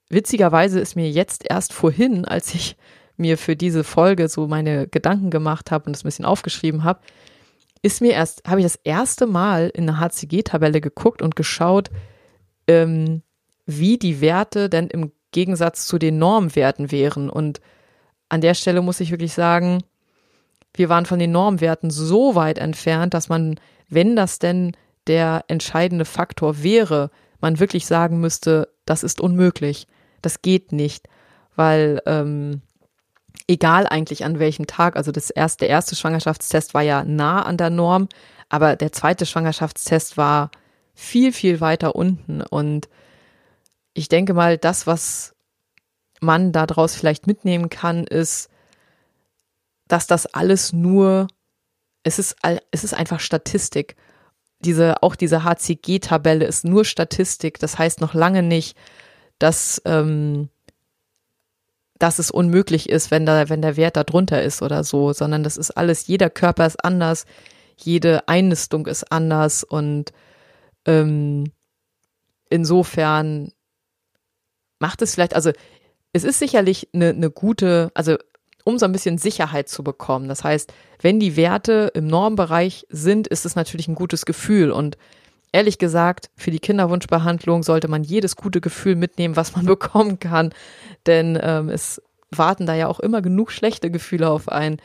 witzigerweise 0.09 0.79
ist 0.79 0.95
mir 0.95 1.09
jetzt 1.09 1.49
erst 1.49 1.73
vorhin, 1.73 2.25
als 2.25 2.53
ich 2.53 2.77
mir 3.17 3.37
für 3.37 3.55
diese 3.55 3.83
Folge 3.83 4.29
so 4.29 4.47
meine 4.47 4.87
Gedanken 4.87 5.31
gemacht 5.31 5.71
habe 5.71 5.87
und 5.87 5.93
das 5.93 6.03
ein 6.03 6.07
bisschen 6.07 6.25
aufgeschrieben 6.25 6.83
habe, 6.83 7.01
ist 7.87 8.01
mir 8.01 8.11
erst, 8.11 8.43
habe 8.45 8.59
ich 8.59 8.65
das 8.65 8.75
erste 8.75 9.25
Mal 9.25 9.69
in 9.73 9.89
eine 9.89 9.99
HCG-Tabelle 10.01 10.81
geguckt 10.81 11.21
und 11.21 11.37
geschaut, 11.37 11.89
ähm, 12.67 13.23
wie 13.65 13.97
die 13.97 14.19
Werte 14.19 14.69
denn 14.69 14.89
im 14.89 15.13
Gegensatz 15.31 15.87
zu 15.87 15.97
den 15.97 16.17
Normwerten 16.17 16.91
wären. 16.91 17.29
Und 17.29 17.61
an 18.27 18.41
der 18.41 18.55
Stelle 18.55 18.81
muss 18.81 18.99
ich 18.99 19.09
wirklich 19.09 19.33
sagen, 19.33 19.83
wir 20.73 20.89
waren 20.89 21.05
von 21.05 21.17
den 21.17 21.31
Normwerten 21.31 21.89
so 21.89 22.35
weit 22.35 22.57
entfernt, 22.57 23.13
dass 23.13 23.29
man, 23.29 23.57
wenn 23.87 24.17
das 24.17 24.37
denn 24.37 24.75
der 25.07 25.45
entscheidende 25.47 26.03
Faktor 26.03 26.61
wäre, 26.61 27.09
man 27.39 27.61
wirklich 27.61 27.85
sagen 27.85 28.19
müsste, 28.19 28.67
das 28.85 29.01
ist 29.01 29.21
unmöglich. 29.21 29.87
Das 30.21 30.41
geht 30.41 30.73
nicht, 30.73 31.07
weil 31.55 32.01
ähm, 32.05 32.61
egal 33.47 33.87
eigentlich 33.87 34.23
an 34.25 34.39
welchem 34.39 34.67
Tag, 34.67 34.95
also 34.95 35.11
das 35.11 35.29
erste, 35.29 35.59
der 35.65 35.69
erste 35.69 35.95
Schwangerschaftstest 35.95 36.73
war 36.73 36.81
ja 36.81 37.03
nah 37.03 37.41
an 37.43 37.57
der 37.57 37.69
Norm, 37.69 38.07
aber 38.49 38.75
der 38.75 38.91
zweite 38.91 39.25
Schwangerschaftstest 39.25 40.17
war 40.17 40.51
viel, 40.93 41.31
viel 41.31 41.61
weiter 41.61 41.95
unten. 41.95 42.41
Und 42.41 42.89
ich 43.93 44.09
denke 44.09 44.33
mal, 44.33 44.57
das, 44.57 44.87
was 44.87 45.35
man 46.21 46.51
daraus 46.51 46.95
vielleicht 46.95 47.27
mitnehmen 47.27 47.69
kann, 47.69 48.05
ist, 48.05 48.49
dass 49.87 50.07
das 50.07 50.25
alles 50.25 50.73
nur, 50.73 51.27
es 52.03 52.19
ist, 52.19 52.35
es 52.71 52.83
ist 52.83 52.93
einfach 52.93 53.19
Statistik. 53.19 53.95
Diese, 54.59 55.03
auch 55.03 55.15
diese 55.15 55.43
HCG-Tabelle 55.43 56.45
ist 56.45 56.65
nur 56.65 56.83
Statistik. 56.83 57.59
Das 57.59 57.77
heißt 57.77 58.01
noch 58.01 58.13
lange 58.13 58.43
nicht, 58.43 58.77
dass, 59.39 59.81
ähm, 59.85 60.49
dass 61.99 62.19
es 62.19 62.31
unmöglich 62.31 62.89
ist, 62.89 63.11
wenn 63.11 63.25
da, 63.25 63.49
wenn 63.49 63.61
der 63.61 63.77
Wert 63.77 63.97
da 63.97 64.03
drunter 64.03 64.41
ist 64.41 64.61
oder 64.61 64.83
so, 64.83 65.13
sondern 65.13 65.43
das 65.43 65.57
ist 65.57 65.71
alles, 65.71 66.07
jeder 66.07 66.29
Körper 66.29 66.65
ist 66.65 66.83
anders, 66.83 67.25
jede 67.75 68.27
Einnistung 68.27 68.87
ist 68.87 69.11
anders 69.11 69.63
und 69.63 70.11
ähm, 70.85 71.51
insofern 72.49 73.51
macht 74.79 75.01
es 75.01 75.13
vielleicht, 75.13 75.35
also 75.35 75.51
es 76.13 76.23
ist 76.23 76.39
sicherlich 76.39 76.89
eine, 76.93 77.09
eine 77.09 77.29
gute, 77.29 77.91
also 77.93 78.17
um 78.63 78.77
so 78.77 78.85
ein 78.85 78.91
bisschen 78.91 79.17
Sicherheit 79.17 79.69
zu 79.69 79.83
bekommen. 79.83 80.27
Das 80.27 80.43
heißt, 80.43 80.73
wenn 81.01 81.19
die 81.19 81.37
Werte 81.37 81.91
im 81.93 82.07
Normbereich 82.07 82.85
sind, 82.89 83.27
ist 83.27 83.45
es 83.45 83.55
natürlich 83.55 83.87
ein 83.87 83.95
gutes 83.95 84.25
Gefühl. 84.25 84.71
Und 84.71 84.97
ehrlich 85.57 85.79
gesagt, 85.79 86.29
für 86.35 86.51
die 86.51 86.59
Kinderwunschbehandlung 86.59 87.63
sollte 87.63 87.87
man 87.87 88.03
jedes 88.03 88.35
gute 88.35 88.61
Gefühl 88.61 88.95
mitnehmen, 88.95 89.35
was 89.35 89.55
man 89.55 89.65
bekommen 89.75 90.19
kann. 90.19 90.53
Denn 91.07 91.37
ähm, 91.41 91.69
es 91.69 91.99
warten 92.29 92.67
da 92.67 92.75
ja 92.75 92.87
auch 92.87 92.99
immer 92.99 93.23
genug 93.23 93.51
schlechte 93.51 93.89
Gefühle 93.89 94.29
auf 94.29 94.49
einen. 94.49 94.77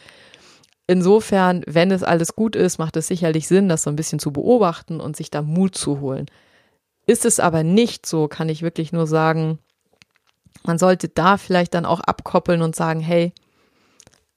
Insofern, 0.87 1.63
wenn 1.67 1.91
es 1.91 2.03
alles 2.03 2.35
gut 2.35 2.57
ist, 2.57 2.79
macht 2.79 2.97
es 2.97 3.07
sicherlich 3.07 3.49
Sinn, 3.49 3.69
das 3.69 3.83
so 3.83 3.91
ein 3.91 3.97
bisschen 3.97 4.19
zu 4.19 4.33
beobachten 4.33 4.99
und 4.99 5.15
sich 5.15 5.31
da 5.31 5.43
Mut 5.43 5.75
zu 5.75 6.01
holen. 6.01 6.27
Ist 7.07 7.27
es 7.27 7.39
aber 7.39 7.63
nicht 7.65 8.07
so, 8.07 8.27
kann 8.27 8.49
ich 8.49 8.63
wirklich 8.63 8.93
nur 8.93 9.07
sagen, 9.07 9.59
man 10.65 10.79
sollte 10.79 11.11
da 11.11 11.37
vielleicht 11.37 11.75
dann 11.75 11.85
auch 11.85 12.01
abkoppeln 12.01 12.63
und 12.63 12.75
sagen, 12.75 13.01
hey, 13.01 13.35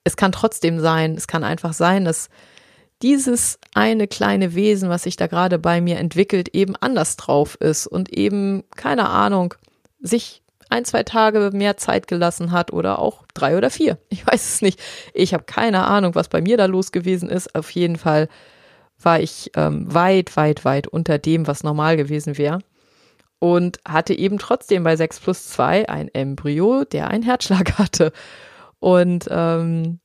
es 0.03 0.17
kann 0.17 0.33
trotzdem 0.33 0.81
sein, 0.81 1.15
es 1.15 1.27
kann 1.27 1.45
einfach 1.45 1.71
sein, 1.71 2.03
dass 2.03 2.29
dieses 3.01 3.59
eine 3.73 4.07
kleine 4.07 4.55
Wesen, 4.55 4.89
was 4.89 5.03
sich 5.03 5.15
da 5.15 5.27
gerade 5.27 5.59
bei 5.59 5.81
mir 5.81 5.97
entwickelt, 5.97 6.49
eben 6.49 6.75
anders 6.75 7.17
drauf 7.17 7.55
ist 7.59 7.87
und 7.87 8.09
eben, 8.13 8.63
keine 8.75 9.09
Ahnung, 9.09 9.53
sich 9.99 10.41
ein, 10.69 10.85
zwei 10.85 11.03
Tage 11.03 11.51
mehr 11.53 11.77
Zeit 11.77 12.07
gelassen 12.07 12.51
hat 12.51 12.73
oder 12.73 12.99
auch 12.99 13.23
drei 13.33 13.57
oder 13.57 13.69
vier. 13.69 13.97
Ich 14.09 14.25
weiß 14.25 14.55
es 14.55 14.61
nicht. 14.61 14.79
Ich 15.13 15.33
habe 15.33 15.43
keine 15.43 15.85
Ahnung, 15.85 16.15
was 16.15 16.29
bei 16.29 16.41
mir 16.41 16.57
da 16.57 16.65
los 16.65 16.91
gewesen 16.91 17.29
ist. 17.29 17.53
Auf 17.55 17.69
jeden 17.71 17.97
Fall 17.97 18.27
war 19.01 19.19
ich 19.19 19.51
ähm, 19.55 19.93
weit, 19.93 20.35
weit, 20.37 20.65
weit 20.65 20.87
unter 20.87 21.17
dem, 21.17 21.47
was 21.47 21.63
normal 21.63 21.97
gewesen 21.97 22.37
wäre. 22.37 22.59
Und 23.39 23.79
hatte 23.87 24.13
eben 24.17 24.39
trotzdem 24.39 24.83
bei 24.83 24.95
6 24.95 25.19
plus 25.19 25.49
2 25.49 25.89
ein 25.89 26.07
Embryo, 26.13 26.85
der 26.85 27.09
einen 27.09 27.23
Herzschlag 27.23 27.77
hatte. 27.77 28.11
Und 28.79 29.27
ähm, 29.29 29.99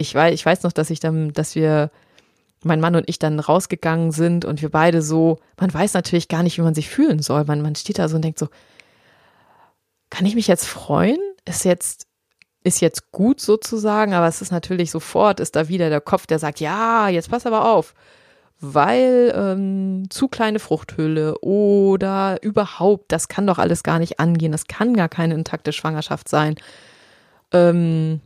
ich, 0.00 0.14
weiß, 0.14 0.32
ich 0.34 0.44
weiß 0.44 0.62
noch, 0.62 0.72
dass 0.72 0.90
ich 0.90 0.98
dann, 0.98 1.32
dass 1.32 1.54
wir, 1.54 1.90
mein 2.62 2.80
Mann 2.80 2.96
und 2.96 3.08
ich 3.08 3.18
dann 3.18 3.40
rausgegangen 3.40 4.10
sind 4.12 4.44
und 4.44 4.60
wir 4.60 4.70
beide 4.70 5.02
so, 5.02 5.38
man 5.58 5.72
weiß 5.72 5.94
natürlich 5.94 6.28
gar 6.28 6.42
nicht, 6.42 6.58
wie 6.58 6.62
man 6.62 6.74
sich 6.74 6.88
fühlen 6.88 7.20
soll. 7.20 7.44
Man, 7.44 7.62
man 7.62 7.74
steht 7.74 7.98
da 7.98 8.08
so 8.08 8.16
und 8.16 8.22
denkt 8.22 8.38
so, 8.38 8.48
kann 10.10 10.26
ich 10.26 10.34
mich 10.34 10.46
jetzt 10.46 10.66
freuen? 10.66 11.18
Ist 11.46 11.64
jetzt, 11.64 12.06
ist 12.62 12.80
jetzt 12.80 13.12
gut 13.12 13.40
sozusagen, 13.40 14.12
aber 14.12 14.26
es 14.26 14.42
ist 14.42 14.52
natürlich 14.52 14.90
sofort, 14.90 15.40
ist 15.40 15.56
da 15.56 15.68
wieder 15.68 15.88
der 15.88 16.00
Kopf, 16.00 16.26
der 16.26 16.38
sagt, 16.38 16.60
ja, 16.60 17.08
jetzt 17.08 17.30
pass 17.30 17.46
aber 17.46 17.70
auf, 17.72 17.94
weil 18.60 19.32
ähm, 19.34 20.10
zu 20.10 20.28
kleine 20.28 20.58
Fruchthülle 20.58 21.38
oder 21.40 22.42
überhaupt, 22.42 23.10
das 23.12 23.28
kann 23.28 23.46
doch 23.46 23.58
alles 23.58 23.82
gar 23.82 23.98
nicht 23.98 24.20
angehen, 24.20 24.52
das 24.52 24.66
kann 24.66 24.94
gar 24.94 25.08
keine 25.08 25.34
intakte 25.34 25.72
Schwangerschaft 25.72 26.28
sein. 26.28 26.56
Ähm, 27.52 28.20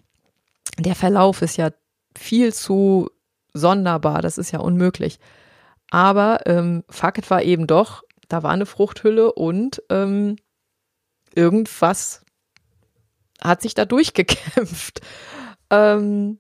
der 0.79 0.94
Verlauf 0.94 1.42
ist 1.42 1.57
ja 1.57 1.70
viel 2.16 2.53
zu 2.53 3.11
sonderbar, 3.53 4.22
das 4.22 4.38
ist 4.38 4.50
ja 4.50 4.61
unmöglich. 4.61 5.18
Aber 5.90 6.40
ähm, 6.46 6.85
Fakt 6.88 7.31
war 7.31 7.42
eben 7.42 7.66
doch, 7.66 8.03
da 8.29 8.42
war 8.42 8.50
eine 8.50 8.66
Fruchthülle 8.66 9.33
und 9.33 9.83
ähm, 9.90 10.37
irgendwas 11.35 12.24
hat 13.40 13.62
sich 13.62 13.74
da 13.74 13.85
durchgekämpft. 13.85 15.00
ähm, 15.70 16.38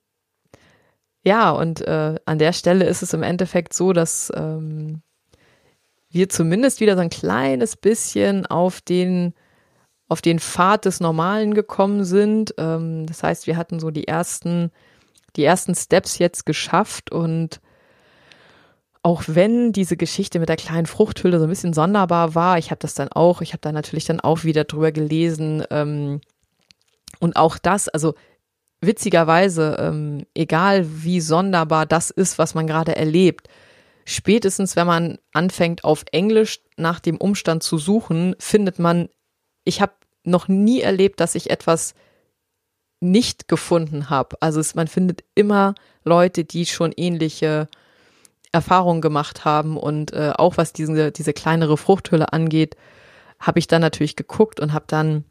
ja, 1.22 1.50
und 1.50 1.80
äh, 1.82 2.16
an 2.24 2.38
der 2.38 2.52
Stelle 2.52 2.86
ist 2.86 3.02
es 3.02 3.14
im 3.14 3.22
Endeffekt 3.22 3.72
so, 3.74 3.92
dass 3.92 4.32
ähm, 4.34 5.02
wir 6.10 6.28
zumindest 6.28 6.80
wieder 6.80 6.94
so 6.94 7.00
ein 7.00 7.10
kleines 7.10 7.76
bisschen 7.76 8.46
auf 8.46 8.80
den 8.80 9.34
auf 10.14 10.22
den 10.22 10.38
Pfad 10.38 10.84
des 10.84 11.00
Normalen 11.00 11.54
gekommen 11.54 12.04
sind. 12.04 12.54
Ähm, 12.56 13.04
das 13.04 13.24
heißt, 13.24 13.48
wir 13.48 13.56
hatten 13.56 13.80
so 13.80 13.90
die 13.90 14.06
ersten 14.06 14.70
die 15.36 15.42
ersten 15.42 15.74
Steps 15.74 16.18
jetzt 16.18 16.46
geschafft 16.46 17.10
und 17.10 17.60
auch 19.02 19.24
wenn 19.26 19.72
diese 19.72 19.96
Geschichte 19.96 20.38
mit 20.38 20.48
der 20.48 20.56
kleinen 20.56 20.86
Fruchthülle 20.86 21.38
so 21.38 21.44
ein 21.46 21.50
bisschen 21.50 21.74
sonderbar 21.74 22.34
war, 22.34 22.58
ich 22.58 22.70
habe 22.70 22.78
das 22.78 22.94
dann 22.94 23.08
auch, 23.08 23.40
ich 23.40 23.52
habe 23.52 23.60
da 23.60 23.72
natürlich 23.72 24.04
dann 24.04 24.20
auch 24.20 24.44
wieder 24.44 24.62
drüber 24.62 24.92
gelesen 24.92 25.64
ähm, 25.70 26.20
und 27.18 27.34
auch 27.34 27.58
das, 27.58 27.88
also 27.88 28.14
witzigerweise, 28.80 29.76
ähm, 29.80 30.24
egal 30.34 30.86
wie 31.02 31.20
sonderbar 31.20 31.84
das 31.84 32.10
ist, 32.10 32.38
was 32.38 32.54
man 32.54 32.68
gerade 32.68 32.94
erlebt, 32.94 33.48
spätestens 34.04 34.76
wenn 34.76 34.86
man 34.86 35.18
anfängt 35.32 35.82
auf 35.82 36.04
Englisch 36.12 36.60
nach 36.76 37.00
dem 37.00 37.16
Umstand 37.16 37.64
zu 37.64 37.76
suchen, 37.78 38.36
findet 38.38 38.78
man, 38.78 39.08
ich 39.64 39.80
habe 39.80 39.94
noch 40.24 40.48
nie 40.48 40.80
erlebt, 40.80 41.20
dass 41.20 41.34
ich 41.34 41.50
etwas 41.50 41.94
nicht 43.00 43.48
gefunden 43.48 44.10
habe. 44.10 44.36
Also 44.40 44.60
es, 44.60 44.74
man 44.74 44.88
findet 44.88 45.24
immer 45.34 45.74
Leute, 46.04 46.44
die 46.44 46.66
schon 46.66 46.92
ähnliche 46.96 47.68
Erfahrungen 48.52 49.00
gemacht 49.00 49.44
haben 49.44 49.76
und 49.76 50.12
äh, 50.12 50.32
auch 50.36 50.56
was 50.56 50.72
diese, 50.72 51.12
diese 51.12 51.32
kleinere 51.32 51.76
Fruchthülle 51.76 52.32
angeht, 52.32 52.76
habe 53.40 53.58
ich 53.58 53.66
dann 53.66 53.82
natürlich 53.82 54.16
geguckt 54.16 54.60
und 54.60 54.72
habe 54.72 54.84
dann 54.88 55.24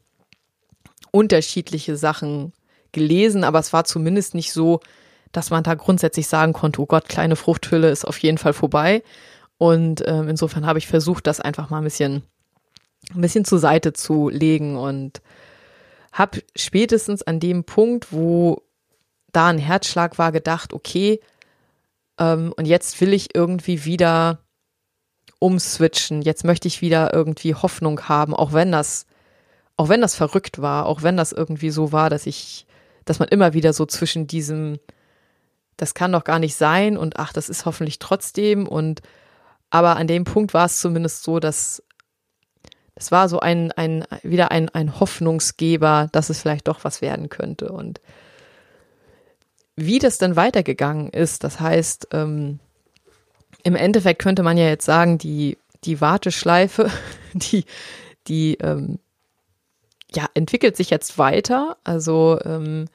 unterschiedliche 1.10 1.96
Sachen 1.96 2.52
gelesen, 2.92 3.44
aber 3.44 3.58
es 3.58 3.72
war 3.72 3.84
zumindest 3.84 4.34
nicht 4.34 4.52
so, 4.52 4.80
dass 5.32 5.50
man 5.50 5.64
da 5.64 5.74
grundsätzlich 5.74 6.28
sagen 6.28 6.52
konnte, 6.52 6.80
oh 6.80 6.86
Gott, 6.86 7.08
kleine 7.08 7.36
Fruchthülle 7.36 7.90
ist 7.90 8.06
auf 8.06 8.18
jeden 8.18 8.38
Fall 8.38 8.52
vorbei. 8.52 9.02
Und 9.58 10.02
ähm, 10.06 10.28
insofern 10.28 10.66
habe 10.66 10.78
ich 10.78 10.86
versucht, 10.86 11.26
das 11.26 11.40
einfach 11.40 11.70
mal 11.70 11.78
ein 11.78 11.84
bisschen, 11.84 12.22
ein 13.12 13.20
bisschen 13.20 13.44
zur 13.44 13.58
Seite 13.58 13.92
zu 13.92 14.28
legen 14.28 14.76
und 14.76 15.20
habe 16.12 16.42
spätestens 16.54 17.22
an 17.22 17.40
dem 17.40 17.64
Punkt, 17.64 18.12
wo 18.12 18.62
da 19.32 19.48
ein 19.48 19.58
Herzschlag 19.58 20.16
war, 20.18 20.32
gedacht, 20.32 20.72
okay, 20.72 21.20
ähm, 22.18 22.52
und 22.56 22.66
jetzt 22.66 23.00
will 23.00 23.12
ich 23.12 23.34
irgendwie 23.34 23.84
wieder 23.84 24.38
umswitchen. 25.40 26.22
Jetzt 26.22 26.44
möchte 26.44 26.68
ich 26.68 26.80
wieder 26.80 27.12
irgendwie 27.12 27.54
Hoffnung 27.54 28.08
haben, 28.08 28.34
auch 28.34 28.52
wenn 28.52 28.72
das, 28.72 29.06
auch 29.76 29.88
wenn 29.88 30.00
das 30.00 30.14
verrückt 30.14 30.62
war, 30.62 30.86
auch 30.86 31.02
wenn 31.02 31.16
das 31.16 31.32
irgendwie 31.32 31.70
so 31.70 31.92
war, 31.92 32.10
dass 32.10 32.26
ich, 32.26 32.66
dass 33.04 33.18
man 33.18 33.28
immer 33.28 33.52
wieder 33.52 33.72
so 33.72 33.84
zwischen 33.84 34.26
diesem, 34.26 34.78
das 35.76 35.94
kann 35.94 36.12
doch 36.12 36.24
gar 36.24 36.38
nicht 36.38 36.54
sein 36.54 36.96
und 36.96 37.18
ach, 37.18 37.32
das 37.32 37.48
ist 37.48 37.66
hoffentlich 37.66 37.98
trotzdem 37.98 38.68
und 38.68 39.02
aber 39.70 39.96
an 39.96 40.06
dem 40.06 40.22
Punkt 40.22 40.54
war 40.54 40.66
es 40.66 40.78
zumindest 40.78 41.24
so, 41.24 41.40
dass 41.40 41.82
das 42.94 43.10
war 43.10 43.28
so 43.28 43.40
ein, 43.40 43.72
ein, 43.72 44.04
wieder 44.22 44.50
ein, 44.50 44.68
ein 44.68 45.00
Hoffnungsgeber, 45.00 46.08
dass 46.12 46.30
es 46.30 46.40
vielleicht 46.40 46.68
doch 46.68 46.84
was 46.84 47.02
werden 47.02 47.28
könnte. 47.28 47.70
Und 47.70 48.00
wie 49.76 49.98
das 49.98 50.18
dann 50.18 50.36
weitergegangen 50.36 51.10
ist, 51.10 51.42
das 51.42 51.58
heißt, 51.58 52.08
ähm, 52.12 52.60
im 53.64 53.74
Endeffekt 53.74 54.22
könnte 54.22 54.42
man 54.42 54.56
ja 54.56 54.68
jetzt 54.68 54.84
sagen, 54.84 55.18
die, 55.18 55.58
die 55.84 56.00
Warteschleife, 56.00 56.90
die, 57.34 57.64
die 58.28 58.54
ähm, 58.60 58.98
ja, 60.14 60.28
entwickelt 60.34 60.76
sich 60.76 60.90
jetzt 60.90 61.18
weiter. 61.18 61.76
Also 61.82 62.38
ähm, 62.44 62.86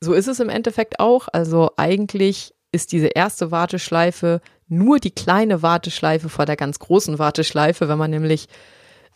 so 0.00 0.12
ist 0.12 0.28
es 0.28 0.40
im 0.40 0.50
Endeffekt 0.50 1.00
auch. 1.00 1.28
Also 1.32 1.70
eigentlich 1.76 2.52
ist 2.72 2.92
diese 2.92 3.08
erste 3.08 3.50
Warteschleife 3.50 4.40
nur 4.68 4.98
die 4.98 5.10
kleine 5.10 5.62
Warteschleife 5.62 6.28
vor 6.28 6.44
der 6.44 6.56
ganz 6.56 6.78
großen 6.78 7.18
Warteschleife. 7.18 7.88
Wenn 7.88 7.98
man 7.98 8.10
nämlich 8.10 8.48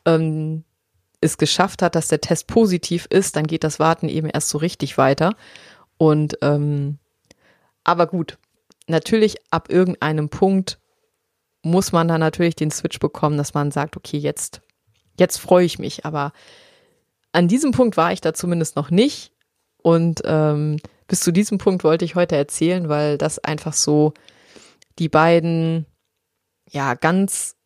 ähm, 0.06 0.64
es 1.20 1.38
geschafft 1.38 1.82
hat, 1.82 1.94
dass 1.94 2.08
der 2.08 2.20
Test 2.20 2.46
positiv 2.46 3.06
ist, 3.10 3.36
dann 3.36 3.46
geht 3.46 3.64
das 3.64 3.78
Warten 3.78 4.08
eben 4.08 4.28
erst 4.28 4.48
so 4.48 4.58
richtig 4.58 4.96
weiter. 4.98 5.34
Und 5.98 6.38
ähm, 6.42 6.98
aber 7.84 8.06
gut, 8.06 8.38
natürlich 8.86 9.36
ab 9.50 9.70
irgendeinem 9.70 10.28
Punkt 10.28 10.78
muss 11.62 11.92
man 11.92 12.08
dann 12.08 12.20
natürlich 12.20 12.56
den 12.56 12.70
Switch 12.70 12.98
bekommen, 12.98 13.36
dass 13.36 13.54
man 13.54 13.70
sagt, 13.70 13.96
okay, 13.96 14.18
jetzt, 14.18 14.62
jetzt 15.18 15.38
freue 15.38 15.64
ich 15.64 15.78
mich. 15.78 16.04
Aber 16.04 16.32
an 17.32 17.48
diesem 17.48 17.72
Punkt 17.72 17.96
war 17.96 18.12
ich 18.12 18.20
da 18.20 18.34
zumindest 18.34 18.76
noch 18.76 18.90
nicht. 18.90 19.32
Und 19.82 20.22
ähm, 20.24 20.78
bis 21.06 21.20
zu 21.20 21.32
diesem 21.32 21.58
Punkt 21.58 21.84
wollte 21.84 22.04
ich 22.04 22.14
heute 22.14 22.36
erzählen, 22.36 22.88
weil 22.88 23.18
das 23.18 23.38
einfach 23.38 23.72
so 23.72 24.14
die 24.98 25.08
beiden 25.08 25.86
ja 26.70 26.94
ganz 26.94 27.56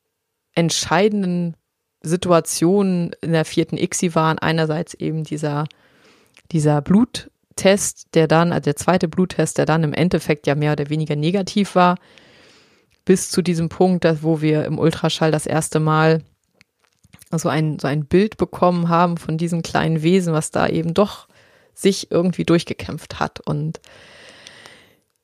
entscheidenden 0.54 1.56
Situationen 2.02 3.14
in 3.20 3.32
der 3.32 3.44
vierten 3.44 3.76
ICSI 3.76 4.14
waren. 4.14 4.38
Einerseits 4.38 4.94
eben 4.94 5.24
dieser, 5.24 5.66
dieser 6.50 6.80
Blut, 6.80 7.30
Test, 7.56 8.14
der 8.14 8.26
dann, 8.26 8.52
also 8.52 8.64
der 8.64 8.76
zweite 8.76 9.06
Bluttest, 9.06 9.58
der 9.58 9.66
dann 9.66 9.84
im 9.84 9.92
Endeffekt 9.92 10.46
ja 10.46 10.54
mehr 10.54 10.72
oder 10.72 10.88
weniger 10.88 11.14
negativ 11.14 11.74
war, 11.74 11.96
bis 13.04 13.30
zu 13.30 13.42
diesem 13.42 13.68
Punkt, 13.68 14.06
wo 14.22 14.40
wir 14.40 14.64
im 14.64 14.78
Ultraschall 14.78 15.30
das 15.30 15.46
erste 15.46 15.78
Mal 15.78 16.22
so 17.30 17.48
ein, 17.48 17.78
so 17.78 17.86
ein 17.86 18.06
Bild 18.06 18.38
bekommen 18.38 18.88
haben 18.88 19.18
von 19.18 19.36
diesem 19.36 19.62
kleinen 19.62 20.02
Wesen, 20.02 20.32
was 20.32 20.50
da 20.50 20.68
eben 20.68 20.94
doch 20.94 21.28
sich 21.74 22.10
irgendwie 22.10 22.44
durchgekämpft 22.44 23.20
hat. 23.20 23.40
Und 23.40 23.80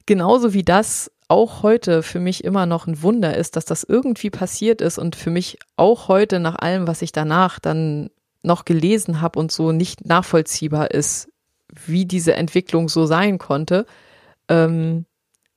genauso 0.04 0.52
wie 0.52 0.62
das 0.62 1.10
auch 1.28 1.62
heute 1.62 2.02
für 2.02 2.20
mich 2.20 2.44
immer 2.44 2.66
noch 2.66 2.86
ein 2.86 3.02
Wunder 3.02 3.36
ist, 3.36 3.56
dass 3.56 3.64
das 3.64 3.82
irgendwie 3.82 4.30
passiert 4.30 4.80
ist 4.80 4.98
und 4.98 5.16
für 5.16 5.30
mich 5.30 5.58
auch 5.76 6.08
heute 6.08 6.38
nach 6.38 6.56
allem, 6.56 6.86
was 6.86 7.02
ich 7.02 7.12
danach 7.12 7.58
dann 7.58 8.10
noch 8.42 8.64
gelesen 8.64 9.20
habe 9.20 9.38
und 9.38 9.50
so 9.50 9.72
nicht 9.72 10.06
nachvollziehbar 10.06 10.92
ist, 10.92 11.28
wie 11.68 12.06
diese 12.06 12.34
Entwicklung 12.34 12.88
so 12.88 13.06
sein 13.06 13.38
konnte, 13.38 13.86
ähm, 14.48 15.04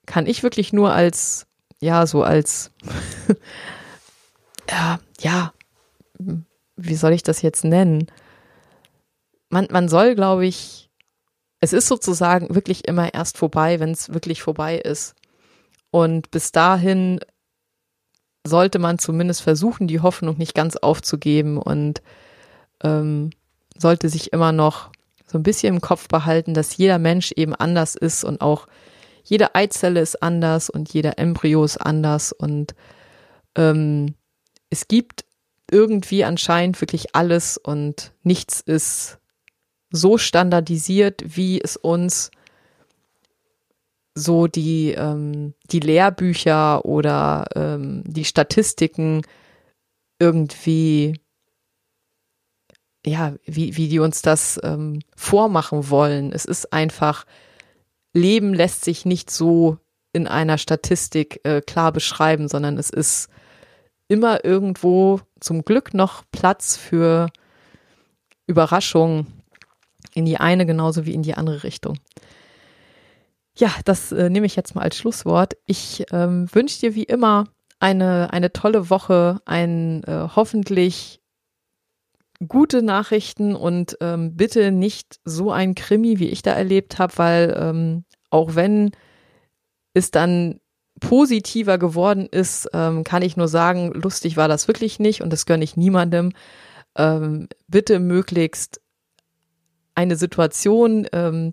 kann 0.08 0.26
ich 0.26 0.42
wirklich 0.42 0.74
nur 0.74 0.92
als, 0.92 1.46
ja, 1.80 2.08
so 2.08 2.24
als, 2.24 2.72
ja, 4.70 5.00
ja, 5.20 5.54
wie 6.76 6.96
soll 6.96 7.14
ich 7.14 7.24
das 7.24 7.44
jetzt 7.44 7.64
nennen? 7.64 8.08
Man, 9.50 9.68
man 9.70 9.88
soll, 9.88 10.16
glaube 10.16 10.48
ich, 10.48 10.90
es 11.62 11.74
ist 11.74 11.88
sozusagen 11.88 12.56
wirklich 12.56 12.88
immer 12.88 13.14
erst 13.14 13.38
vorbei, 13.38 13.80
wenn 13.80 13.92
es 13.92 14.14
wirklich 14.14 14.42
vorbei 14.42 14.78
ist. 14.78 15.16
Und 15.92 16.32
bis 16.32 16.52
dahin 16.52 17.20
sollte 18.46 18.80
man 18.80 19.00
zumindest 19.00 19.42
versuchen, 19.42 19.88
die 19.88 20.00
Hoffnung 20.00 20.38
nicht 20.38 20.56
ganz 20.56 20.76
aufzugeben 20.76 21.58
und 21.58 22.02
ähm, 22.84 23.32
sollte 23.78 24.10
sich 24.10 24.34
immer 24.34 24.52
noch 24.52 24.92
so 25.26 25.38
ein 25.38 25.44
bisschen 25.44 25.76
im 25.76 25.82
Kopf 25.82 26.08
behalten, 26.08 26.54
dass 26.54 26.78
jeder 26.78 27.00
Mensch 27.00 27.32
eben 27.34 27.54
anders 27.54 27.96
ist 27.96 28.24
und 28.24 28.42
auch 28.42 28.68
jede 29.24 29.54
Eizelle 29.56 30.00
ist 30.00 30.24
anders 30.24 30.70
und 30.70 30.92
jeder 30.92 31.20
Embryo 31.20 31.64
ist 31.64 31.78
anders 31.78 32.32
und 32.32 32.74
ähm, 33.56 34.16
es 34.70 34.88
gibt 34.88 35.26
irgendwie 35.70 36.24
anscheinend 36.24 36.80
wirklich 36.82 37.16
alles 37.16 37.58
und 37.58 38.12
nichts 38.24 38.60
ist 38.62 39.20
so 39.92 40.18
standardisiert, 40.18 41.24
wie 41.26 41.62
es 41.62 41.78
uns 41.78 42.32
so 44.16 44.48
die, 44.48 44.92
ähm, 44.92 45.54
die 45.72 45.80
Lehrbücher 45.80 46.86
oder 46.86 47.46
ähm, 47.56 48.04
die 48.06 48.26
Statistiken 48.26 49.22
irgendwie, 50.20 51.20
ja, 53.06 53.36
wie, 53.46 53.78
wie 53.78 53.88
die 53.88 54.00
uns 54.00 54.22
das 54.22 54.60
ähm, 54.64 55.00
vormachen 55.16 55.90
wollen. 55.90 56.32
Es 56.32 56.46
ist 56.46 56.74
einfach, 56.74 57.26
Leben 58.14 58.54
lässt 58.54 58.84
sich 58.84 59.06
nicht 59.06 59.30
so 59.30 59.78
in 60.12 60.28
einer 60.28 60.58
Statistik 60.58 61.40
äh, 61.44 61.62
klar 61.62 61.92
beschreiben, 61.92 62.48
sondern 62.48 62.78
es 62.78 62.90
ist 62.90 63.30
immer 64.08 64.44
irgendwo 64.44 65.22
zum 65.40 65.64
Glück 65.64 65.94
noch 65.94 66.24
Platz 66.32 66.76
für 66.76 67.30
Überraschungen 68.48 69.28
in 70.14 70.26
die 70.26 70.38
eine 70.38 70.66
genauso 70.66 71.06
wie 71.06 71.14
in 71.14 71.22
die 71.22 71.36
andere 71.36 71.64
Richtung. 71.64 72.00
Ja, 73.60 73.72
das 73.84 74.14
äh, 74.14 74.30
nehme 74.30 74.46
ich 74.46 74.56
jetzt 74.56 74.74
mal 74.74 74.84
als 74.84 74.98
Schlusswort. 74.98 75.58
Ich 75.66 76.06
ähm, 76.12 76.48
wünsche 76.54 76.80
dir 76.80 76.96
wie 76.96 77.04
immer 77.04 77.44
eine, 77.80 78.32
eine 78.32 78.54
tolle 78.54 78.90
Woche, 78.90 79.42
ein 79.46 80.02
äh, 80.06 80.30
hoffentlich 80.34 81.20
gute 82.48 82.82
Nachrichten 82.82 83.56
und 83.56 83.98
ähm, 84.00 84.38
bitte 84.38 84.72
nicht 84.72 85.20
so 85.26 85.52
ein 85.52 85.76
Krimi, 85.76 86.20
wie 86.20 86.30
ich 86.30 86.42
da 86.42 86.54
erlebt 86.54 87.00
habe, 87.00 87.18
weil 87.18 87.58
ähm, 87.60 88.06
auch 88.30 88.56
wenn 88.56 88.92
es 89.94 90.10
dann 90.10 90.62
positiver 91.02 91.78
geworden 91.78 92.28
ist, 92.32 92.70
ähm, 92.74 93.04
kann 93.04 93.24
ich 93.24 93.36
nur 93.36 93.50
sagen, 93.50 93.92
lustig 93.94 94.38
war 94.38 94.48
das 94.48 94.70
wirklich 94.70 95.00
nicht 95.00 95.22
und 95.22 95.34
das 95.34 95.46
gönne 95.46 95.66
ich 95.66 95.76
niemandem. 95.76 96.32
Ähm, 96.96 97.50
bitte 97.68 98.00
möglichst 98.00 98.80
eine 99.96 100.16
Situation, 100.16 101.08
ähm, 101.12 101.52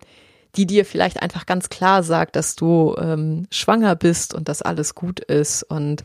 die 0.56 0.66
dir 0.66 0.84
vielleicht 0.84 1.22
einfach 1.22 1.46
ganz 1.46 1.68
klar 1.68 2.02
sagt, 2.02 2.36
dass 2.36 2.56
du 2.56 2.94
ähm, 2.98 3.46
schwanger 3.50 3.94
bist 3.94 4.34
und 4.34 4.48
dass 4.48 4.62
alles 4.62 4.94
gut 4.94 5.20
ist 5.20 5.62
und 5.62 6.04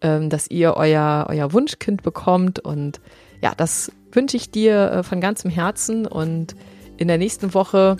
ähm, 0.00 0.30
dass 0.30 0.50
ihr 0.50 0.74
euer, 0.76 1.26
euer 1.28 1.52
Wunschkind 1.52 2.02
bekommt. 2.02 2.58
Und 2.60 3.00
ja, 3.42 3.52
das 3.56 3.92
wünsche 4.12 4.36
ich 4.36 4.50
dir 4.50 4.90
äh, 4.90 5.02
von 5.02 5.20
ganzem 5.20 5.50
Herzen. 5.50 6.06
Und 6.06 6.54
in 6.96 7.08
der 7.08 7.18
nächsten 7.18 7.54
Woche 7.54 7.96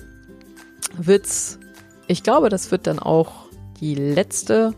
wird's, 0.97 1.59
ich 2.07 2.23
glaube, 2.23 2.49
das 2.49 2.71
wird 2.71 2.87
dann 2.87 2.99
auch 2.99 3.47
die 3.81 3.95
letzte, 3.95 4.75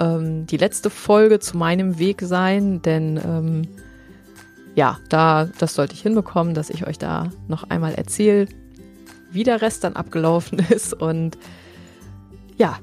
ähm, 0.00 0.46
die 0.46 0.56
letzte 0.56 0.90
Folge 0.90 1.40
zu 1.40 1.56
meinem 1.56 1.98
Weg 1.98 2.20
sein, 2.22 2.82
denn 2.82 3.16
ähm, 3.16 3.68
ja, 4.74 4.98
da, 5.08 5.48
das 5.58 5.74
sollte 5.74 5.94
ich 5.94 6.02
hinbekommen, 6.02 6.54
dass 6.54 6.70
ich 6.70 6.86
euch 6.86 6.98
da 6.98 7.30
noch 7.46 7.64
einmal 7.64 7.94
erzähle, 7.94 8.46
wie 9.32 9.44
der 9.44 9.62
Rest 9.62 9.84
dann 9.84 9.94
abgelaufen 9.94 10.58
ist. 10.70 10.94
Und 10.94 11.38
ja, 12.56 12.78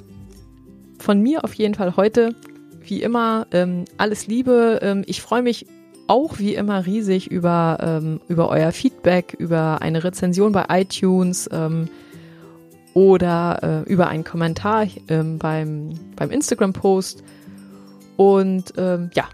von 0.98 1.22
mir 1.22 1.44
auf 1.44 1.54
jeden 1.54 1.76
Fall 1.76 1.96
heute, 1.96 2.36
wie 2.82 3.02
immer, 3.02 3.48
ähm, 3.52 3.86
alles 3.98 4.28
Liebe. 4.28 4.80
Ähm, 4.82 5.04
ich 5.06 5.22
freue 5.22 5.42
mich 5.42 5.66
auch 6.08 6.40
wie 6.40 6.56
immer 6.56 6.86
riesig 6.86 7.30
über, 7.30 7.78
ähm, 7.82 8.20
über 8.28 8.50
euer 8.50 8.72
Feedback, 8.72 9.36
über 9.38 9.82
eine 9.82 10.04
Rezension 10.04 10.52
bei 10.52 10.66
iTunes 10.70 11.48
ähm, 11.52 11.88
oder 12.96 13.86
äh, 13.88 13.92
über 13.92 14.08
einen 14.08 14.24
Kommentar 14.24 14.88
ähm, 15.08 15.38
beim, 15.38 15.92
beim 16.16 16.32
Instagram-Post. 16.32 17.24
Und 18.18 18.74
ähm, 18.78 19.12
ja, 19.14 19.26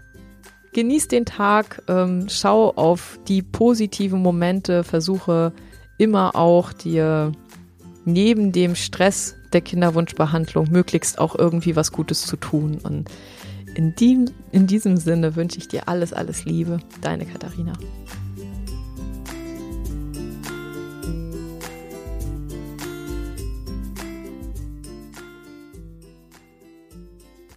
genieß 0.74 1.08
den 1.08 1.24
Tag, 1.24 1.82
schau 2.28 2.70
auf 2.76 3.18
die 3.26 3.40
positiven 3.40 4.20
Momente, 4.20 4.84
versuche 4.84 5.52
immer 5.98 6.36
auch 6.36 6.72
dir 6.72 7.32
neben 8.04 8.52
dem 8.52 8.74
Stress 8.74 9.34
der 9.52 9.60
Kinderwunschbehandlung 9.60 10.70
möglichst 10.70 11.18
auch 11.18 11.34
irgendwie 11.34 11.76
was 11.76 11.92
Gutes 11.92 12.22
zu 12.22 12.36
tun. 12.36 12.78
Und 12.82 13.10
in, 13.74 13.94
die, 13.94 14.26
in 14.52 14.66
diesem 14.66 14.96
Sinne 14.96 15.36
wünsche 15.36 15.58
ich 15.58 15.68
dir 15.68 15.88
alles, 15.88 16.12
alles 16.12 16.44
Liebe. 16.44 16.78
Deine 17.00 17.26
Katharina. 17.26 17.72